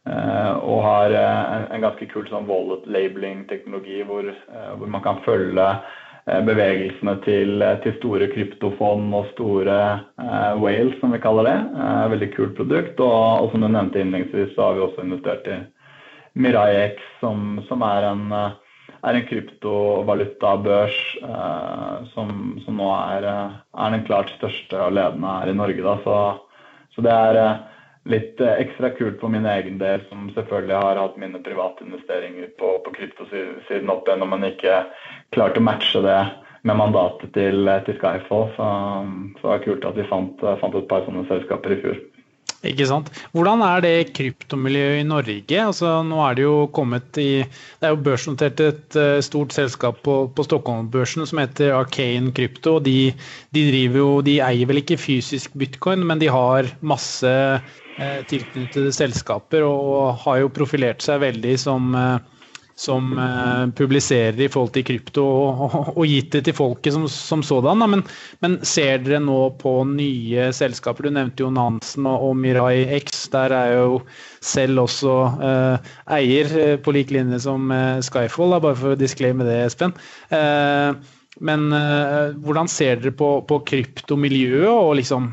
[0.09, 5.23] uh, og, har en, en, ganske kul sånn wallet labeling-teknologi hvor, uh, hvor, man kan
[5.27, 5.69] følge
[6.27, 9.77] bevegelsene til, til, store kryptofond og store
[10.59, 11.53] whales, som vi kaller det.
[12.11, 12.99] veldig kult produkt.
[12.99, 15.61] Og, og, som du nevnte innledningsvis, så har vi også investert i
[16.35, 18.25] Mirai X, som, som er en
[19.05, 22.31] er en kryptovalutabørs eh, som,
[22.65, 25.97] som, nå er, eh, er, den klart største og ledende her i Norge.
[26.05, 26.17] Så,
[26.95, 27.61] så det er eh,
[28.13, 32.51] litt eh, ekstra kult for min egen del, som selvfølgelig har hatt mine private investeringer
[32.59, 34.83] på, på kryptosiden opp igjen, men ikke
[35.35, 36.19] klarte å matche det
[36.67, 38.49] med mandatet til, til Skyfall.
[38.57, 38.69] Så,
[39.39, 42.05] så det er kult at vi fant, fant et par sånne selskaper i fjor.
[42.65, 43.11] Ikke sant.
[43.37, 45.59] Hvordan er det kryptomiljøet i Norge?
[45.61, 49.99] Altså, nå er det jo kommet i Det er jo børsnotert et uh, stort selskap
[50.05, 52.79] på, på Stockholm-børsen som heter Arcane Krypto.
[52.81, 53.13] De,
[53.53, 58.93] de, driver jo, de eier vel ikke fysisk bitcoin, men de har masse eh, tilknyttede
[58.95, 62.17] selskaper og har jo profilert seg veldig som uh,
[62.77, 67.07] som eh, publiserer i forhold til krypto og, og, og gitt det til folket som,
[67.09, 67.81] som sådan.
[67.89, 68.03] Men,
[68.45, 71.07] men, ser dere nå på nye selskaper?
[71.07, 73.25] Du nevnte jo Nansen og, og Mirai X.
[73.33, 74.01] Der er jo
[74.45, 75.15] selv også
[75.49, 79.57] eh, eier, eh, på lik linje som eh, Skyfall, da, bare for å disclaime det,
[79.65, 79.97] Espen.
[80.29, 80.93] Eh,
[81.49, 85.31] men eh, hvordan ser dere på, på kryptomiljøet og liksom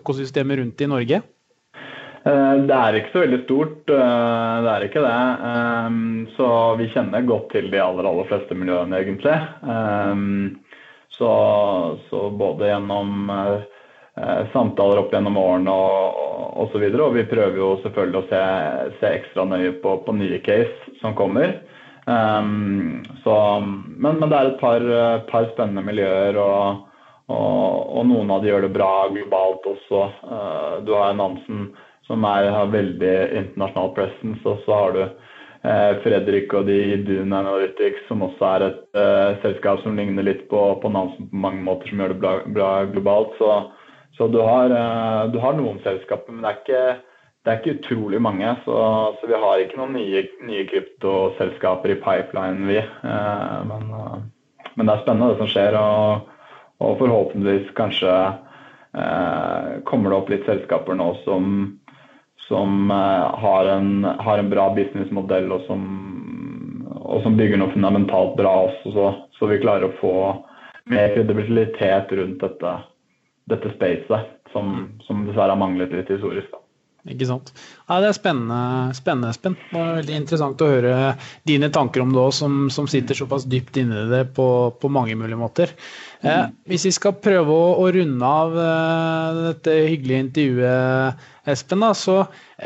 [0.00, 1.22] økosystemet rundt i Norge?
[2.22, 5.22] Eh, det er ikke så veldig stort, eh, det er ikke det.
[5.50, 5.96] Eh,
[6.36, 6.48] så
[6.78, 9.38] vi kjenner godt til de aller, aller fleste miljøene, egentlig.
[11.12, 11.30] Så,
[12.08, 13.28] så både gjennom
[14.52, 16.80] samtaler opp gjennom årene og osv.
[16.88, 18.40] Og, og vi prøver jo selvfølgelig å se,
[19.00, 21.58] se ekstra nøye på, på, nye case som kommer.
[23.22, 24.88] Så, men, men, det er et par,
[25.28, 26.40] par spennende miljøer.
[26.40, 26.88] og
[27.32, 30.00] og, og, noen av de gjør det bra globalt også.
[30.84, 31.70] Du har Nansen
[32.06, 34.42] som er, har veldig internasjonal presence.
[34.48, 38.98] Og så har du eh, Fredrik og de i Dune Analytics, som også er et
[38.98, 42.34] eh, selskap som ligner litt på, på Nansen på mange måter, som gjør det bra,
[42.58, 43.38] bra globalt.
[43.38, 43.54] Så,
[44.18, 46.84] så du, har, eh, du, har, noen selskaper, men det er ikke,
[47.42, 48.54] det er ikke utrolig mange.
[48.66, 48.78] Så,
[49.20, 52.80] så, vi har ikke noen nye, nye kryptoselskaper i pipeline, vi.
[52.82, 54.22] Eh, men, eh,
[54.74, 56.32] men, det er spennende det som skjer, og,
[56.82, 58.10] og forhåpentligvis kanskje
[58.98, 61.54] eh, kommer det opp litt selskaper nå som
[62.48, 65.84] som eh, har en, har en bra businessmodell og som,
[67.00, 70.14] og som bygger noe fundamentalt bra også, så, så vi klarer å få
[70.90, 72.72] mer kredibilitet rundt dette,
[73.50, 74.74] dette spacet, som,
[75.06, 76.58] som, dessverre har manglet litt historisk.
[77.10, 77.48] Ikke sant.
[77.88, 79.56] Ja, det er spennende, spennende, Espen.
[79.58, 80.92] Det var veldig interessant å høre
[81.48, 84.46] dine tanker om det òg, som, som, sitter såpass dypt inni det på,
[84.78, 85.72] på mange mulige måter.
[86.22, 91.90] Eh, hvis vi skal prøve å, å runde av eh, dette hyggelige intervjuet, Espen, da,
[91.98, 92.20] så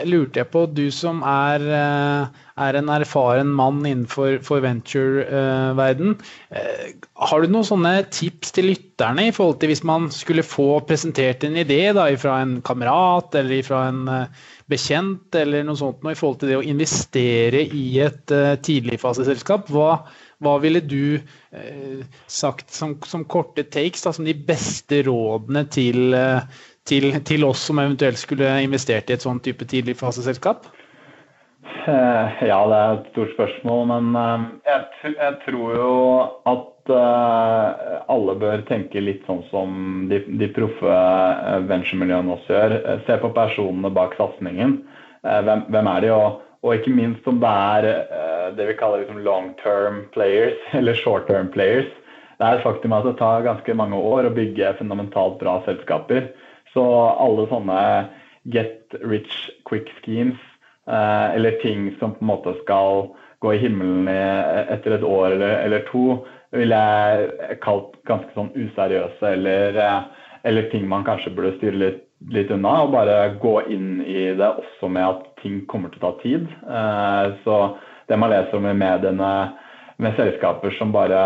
[0.05, 6.16] lurte jeg på, du som er, eh, er en erfaren mann innenfor venture-verden,
[6.51, 6.92] eh,
[7.30, 11.44] har du noen sånne tips til lytterne i forhold til hvis man skulle få presentert
[11.44, 16.12] en idé da, fra en kamerat eller fra en eh, bekjent eller noe sånt noe,
[16.12, 18.32] i forhold til det å investere i et
[18.66, 19.70] tidligfaseselskap?
[19.70, 20.01] Hva,
[20.42, 21.20] hva ville du
[22.26, 26.12] sagt som, som, korte takes, da, som de beste rådene til,
[26.89, 30.68] til, til, oss som eventuelt skulle investert i et sånn type tidligfaseselskap?
[31.87, 35.93] Eh, ja, det er et stort spørsmål, men eh, jeg, jeg tror jo
[36.55, 39.70] at alle bør tenke litt sånn som
[40.07, 40.99] de, de proffe
[41.66, 42.74] venturemiljøene også gjør.
[43.09, 44.76] Se på personene bak satsingen.
[45.26, 46.12] Hvem, hvem er de?
[46.14, 47.84] og og ikke minst om det er
[48.57, 51.89] det vi kaller liksom long term players, eller short term players.
[52.37, 56.28] Det er et faktum at det tar ganske mange år å bygge fundamentalt bra selskaper.
[56.77, 56.85] Så
[57.16, 57.81] alle sånne
[58.53, 59.33] get rich
[59.66, 60.39] quick schemes,
[60.87, 63.09] uh, eller ting som på en måte skal
[63.41, 66.05] gå i himmelen etter et år eller, eller to,
[66.57, 72.03] ville jeg kalt ganske sånn useriøse, eller, uh, eller ting man kanskje burde styre litt
[72.33, 76.09] litt unna og bare gå inn i det også med at ting kommer til å
[76.09, 76.47] ta tid.
[76.49, 77.59] Eh, så
[78.09, 79.33] det man leser om i mediene
[80.03, 81.20] med selskaper som bare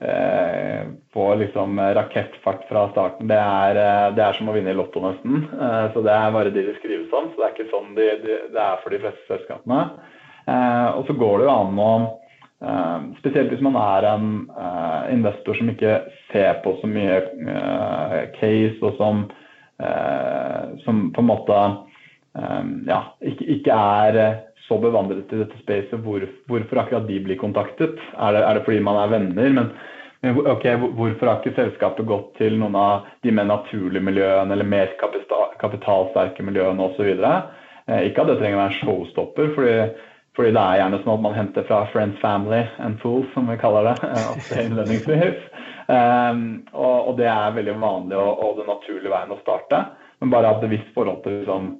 [0.00, 0.82] eh,
[1.14, 5.02] får liksom rakettfart fra starten, det er, eh, det er, som å vinne i Lotto
[5.04, 5.46] nesten.
[5.94, 7.32] Så det er bare de det skrives om.
[7.32, 9.88] Så det er ikke sånn de, de, det er for de fleste selskapene.
[10.96, 11.90] Og så går det jo an å
[13.18, 14.28] Spesielt hvis man er en
[15.12, 15.98] investor som ikke
[16.30, 17.18] ser på så mye
[18.38, 19.26] case, og som
[19.78, 21.56] Eh, som på en måte
[22.38, 24.38] eh, ja, ikke, ikke, er eh,
[24.68, 26.00] så bevandret i dette spacet.
[26.02, 28.00] Hvor, hvorfor akkurat de blir kontaktet?
[28.18, 29.52] Er det, er det fordi man er venner?
[29.58, 29.70] Men,
[30.24, 34.68] men ok, hvorfor har ikke selskapet gått til noen av de mer naturlige miljøene eller
[34.68, 37.12] mer kapital, kapitalsterke miljøene osv.?
[37.86, 39.74] Ikke at det trenger å være en showstopper, fordi,
[40.34, 43.58] fordi, det er gjerne sånn at man henter fra friends, family and fools, som vi
[43.60, 44.10] kaller det.
[44.64, 45.46] innledningsvis.
[45.86, 49.84] Um, og, og, det er veldig vanlig og, og den naturlige veien å starte.
[50.18, 51.74] Men bare ha et bevisst forhold til liksom,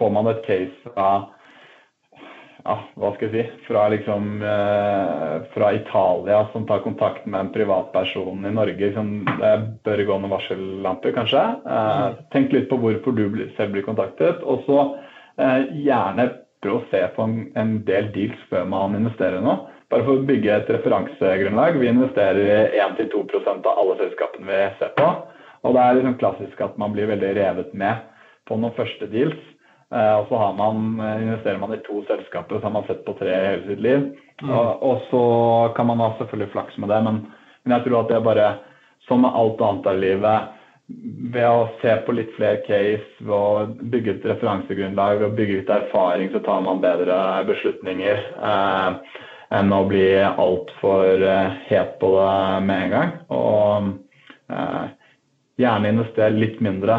[0.00, 1.06] Får man et case fra
[2.62, 7.52] ja, hva skal jeg si, fra, liksom, eh, fra Italia som tar kontakt med en
[7.54, 8.78] privatperson i Norge.
[8.78, 9.52] Liksom, det
[9.86, 11.42] bør gå noen varsellamper, kanskje.
[11.76, 13.24] Eh, tenk litt på hvorfor du
[13.56, 14.44] selv blir kontaktet.
[14.46, 14.78] Og så
[15.42, 16.28] eh, gjerne
[16.62, 19.58] prøv å se på en, en del deals før man investerer nå.
[19.92, 21.80] Bare for å bygge et referansegrunnlag.
[21.82, 25.08] Vi investerer i 1-2% av alle selskapene vi ser på.
[25.62, 28.06] Og det er liksom klassisk at man blir veldig revet med
[28.48, 29.38] på noen første deals.
[29.92, 33.04] Eh, og så man, eh, investerer man i to selskaper, som så har man sett
[33.04, 34.08] på tre hele sitt liv.
[34.42, 34.50] Mm.
[34.50, 35.24] Og, og, så
[35.76, 37.20] kan man ha selvfølgelig flaks med det, men,
[37.62, 38.48] men jeg tror at det er bare
[39.08, 40.58] som med alt annet av livet
[41.32, 45.70] ved å se på litt flere case, ved å bygge et referansegrunnlag og bygge ut
[45.72, 47.16] erfaring, så tar man bedre
[47.48, 48.24] beslutninger.
[48.50, 49.20] Eh,
[49.52, 53.14] enn å bli altfor eh, het på det med en gang.
[53.36, 53.88] Og
[54.52, 54.84] eh,
[55.60, 56.96] gjerne investere litt mindre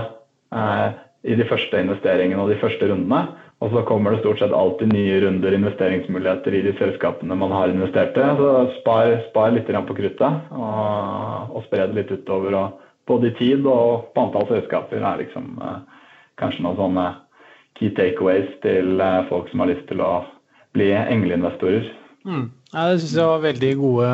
[0.53, 0.93] uh,
[1.23, 3.23] i de første investeringene og de første rundene.
[3.63, 7.71] Og så kommer det stort sett alltid nye runder investeringsmuligheter i de selskapene man har
[7.71, 8.25] investert i.
[8.39, 8.49] Så
[8.81, 12.57] spar, spar litt på kruttet og, og spre det litt utover.
[12.59, 15.53] Og både i tid og på antall selskaper er liksom
[16.41, 17.07] kanskje noen sånne
[17.79, 18.99] key takeaways til
[19.29, 20.25] folk som har lyst til å
[20.75, 21.87] bli engleinvestorer.
[22.27, 22.49] Mm.
[22.73, 24.11] Ja, det syns jeg var veldig gode,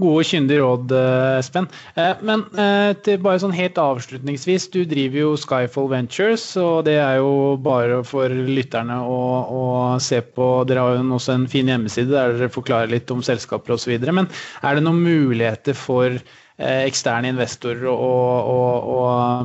[0.00, 1.66] gode kyndige råd, eh, Espen.
[2.00, 6.96] Eh, men eh, til bare sånn helt avslutningsvis, du driver jo Skyfall Ventures, og det
[7.02, 9.66] er jo bare for lytterne å, å
[10.00, 10.48] se på.
[10.68, 13.92] Dere har jo også en fin hjemmeside der dere forklarer litt om selskaper osv.
[14.08, 14.30] Men
[14.64, 16.16] er det noen muligheter for
[16.62, 18.98] eksterne investorer å, å, å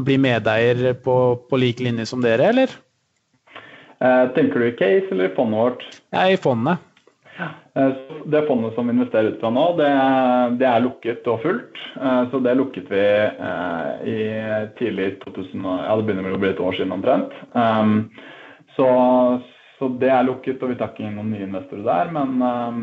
[0.05, 1.15] bli medeier på,
[1.49, 2.75] på lik linje som dere, eller?
[4.35, 5.87] Tenker du i Case eller i fondet vårt?
[6.13, 6.86] Ja, i fondet.
[7.77, 7.93] Eh,
[8.25, 9.89] det fondet som investerer ut fra nå, det,
[10.57, 11.81] det, er lukket og fullt.
[12.01, 14.17] Eh, så det lukket vi eh, i
[14.79, 17.35] tidlig 2000, ja det begynner vel å bli et år siden omtrent.
[17.53, 18.09] Um,
[18.77, 18.89] så,
[19.77, 22.11] så det er lukket, og vi tar ikke inn noen nye investorer der.
[22.17, 22.81] Men, um,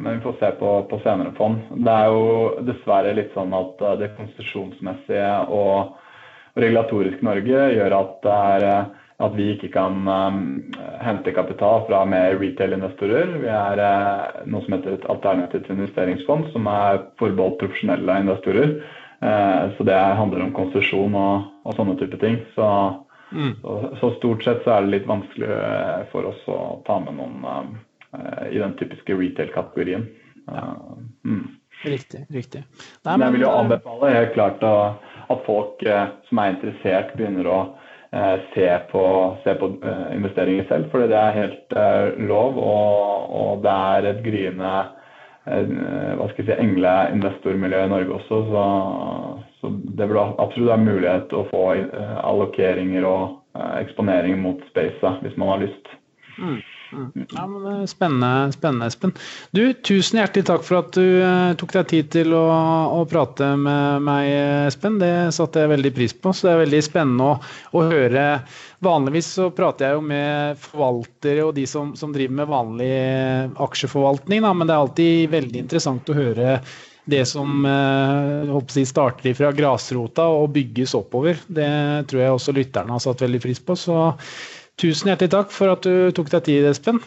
[0.00, 1.60] men vi får se på, på, senere fond.
[1.76, 5.94] Det er jo dessverre litt sånn at det konsesjonsmessige og
[6.60, 8.66] regulatorisk Norge gjør at det er
[9.24, 10.40] at vi ikke kan um,
[11.02, 13.38] hente kapital fra mer retail-investorer.
[13.42, 18.76] Vi er uh, noe som heter et alternativt investeringsfond, som er forbeholdt profesjonelle investorer.
[19.24, 22.40] Uh, så det handler om konsesjon og, og, sånne type ting.
[22.56, 22.68] Så,
[23.32, 23.52] mm.
[23.62, 27.20] så, så, stort sett så er det litt vanskelig uh, for oss å ta med
[27.20, 27.82] noen
[28.46, 30.04] i den typiske retail-kategorien.
[30.46, 30.68] Ja.
[31.26, 31.56] Mm.
[31.82, 32.20] Riktig.
[32.30, 32.60] riktig.
[33.02, 35.82] Nei, men, jeg vil jo anbefale helt klart at folk
[36.28, 37.80] som er interessert, begynner å Eh,
[38.54, 39.04] se på,
[39.44, 40.90] se på eh, investeringer selv.
[40.92, 44.76] For det er helt eh, lov, og, og det er et gryende
[45.44, 48.36] hva skal jeg si, engleinvestormiljø i Norge også.
[48.48, 48.60] Så,
[49.60, 51.60] så det burde absolutt være mulighet å få
[52.24, 55.90] allokeringer og eksponering mot spacet hvis man har lyst.
[56.38, 56.62] Mm.
[57.34, 59.12] Ja, men Spennende, spennende, Espen.
[59.50, 62.44] Du, tusen hjertelig takk for at du uh, tok deg tid til å,
[62.98, 64.28] å, prate med meg,
[64.68, 65.00] Espen.
[65.02, 66.32] Det satte jeg veldig pris på.
[66.32, 67.36] Så det er veldig spennende å,
[67.74, 68.24] å høre.
[68.84, 72.94] Vanligvis så prater jeg jo med forvaltere og de som, som driver med vanlig
[73.64, 76.58] aksjeforvaltning, da, men det er alltid veldig interessant å høre
[77.04, 81.40] det som jeg, starter fra grasrota og bygges oppover.
[81.46, 81.68] Det
[82.08, 83.76] tror jeg også lytterne har satt veldig pris på.
[83.76, 83.98] Så
[84.80, 87.02] tusen hjertelig takk for at du tok deg tid, Espen.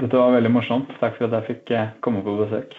[0.00, 0.92] Dette var veldig morsomt.
[1.00, 2.72] Takk for at jeg fikk eh, komme på besøk.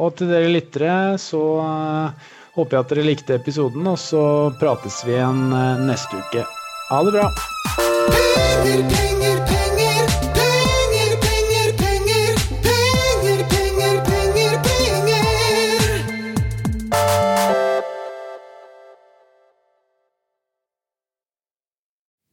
[0.00, 4.22] Og til dere lyttere så uh, håper jeg at dere likte episoden, og så
[4.62, 6.46] prates vi igjen uh, neste uke.
[6.90, 7.28] Ha det bra.
[7.76, 9.69] Penger, penger, penger.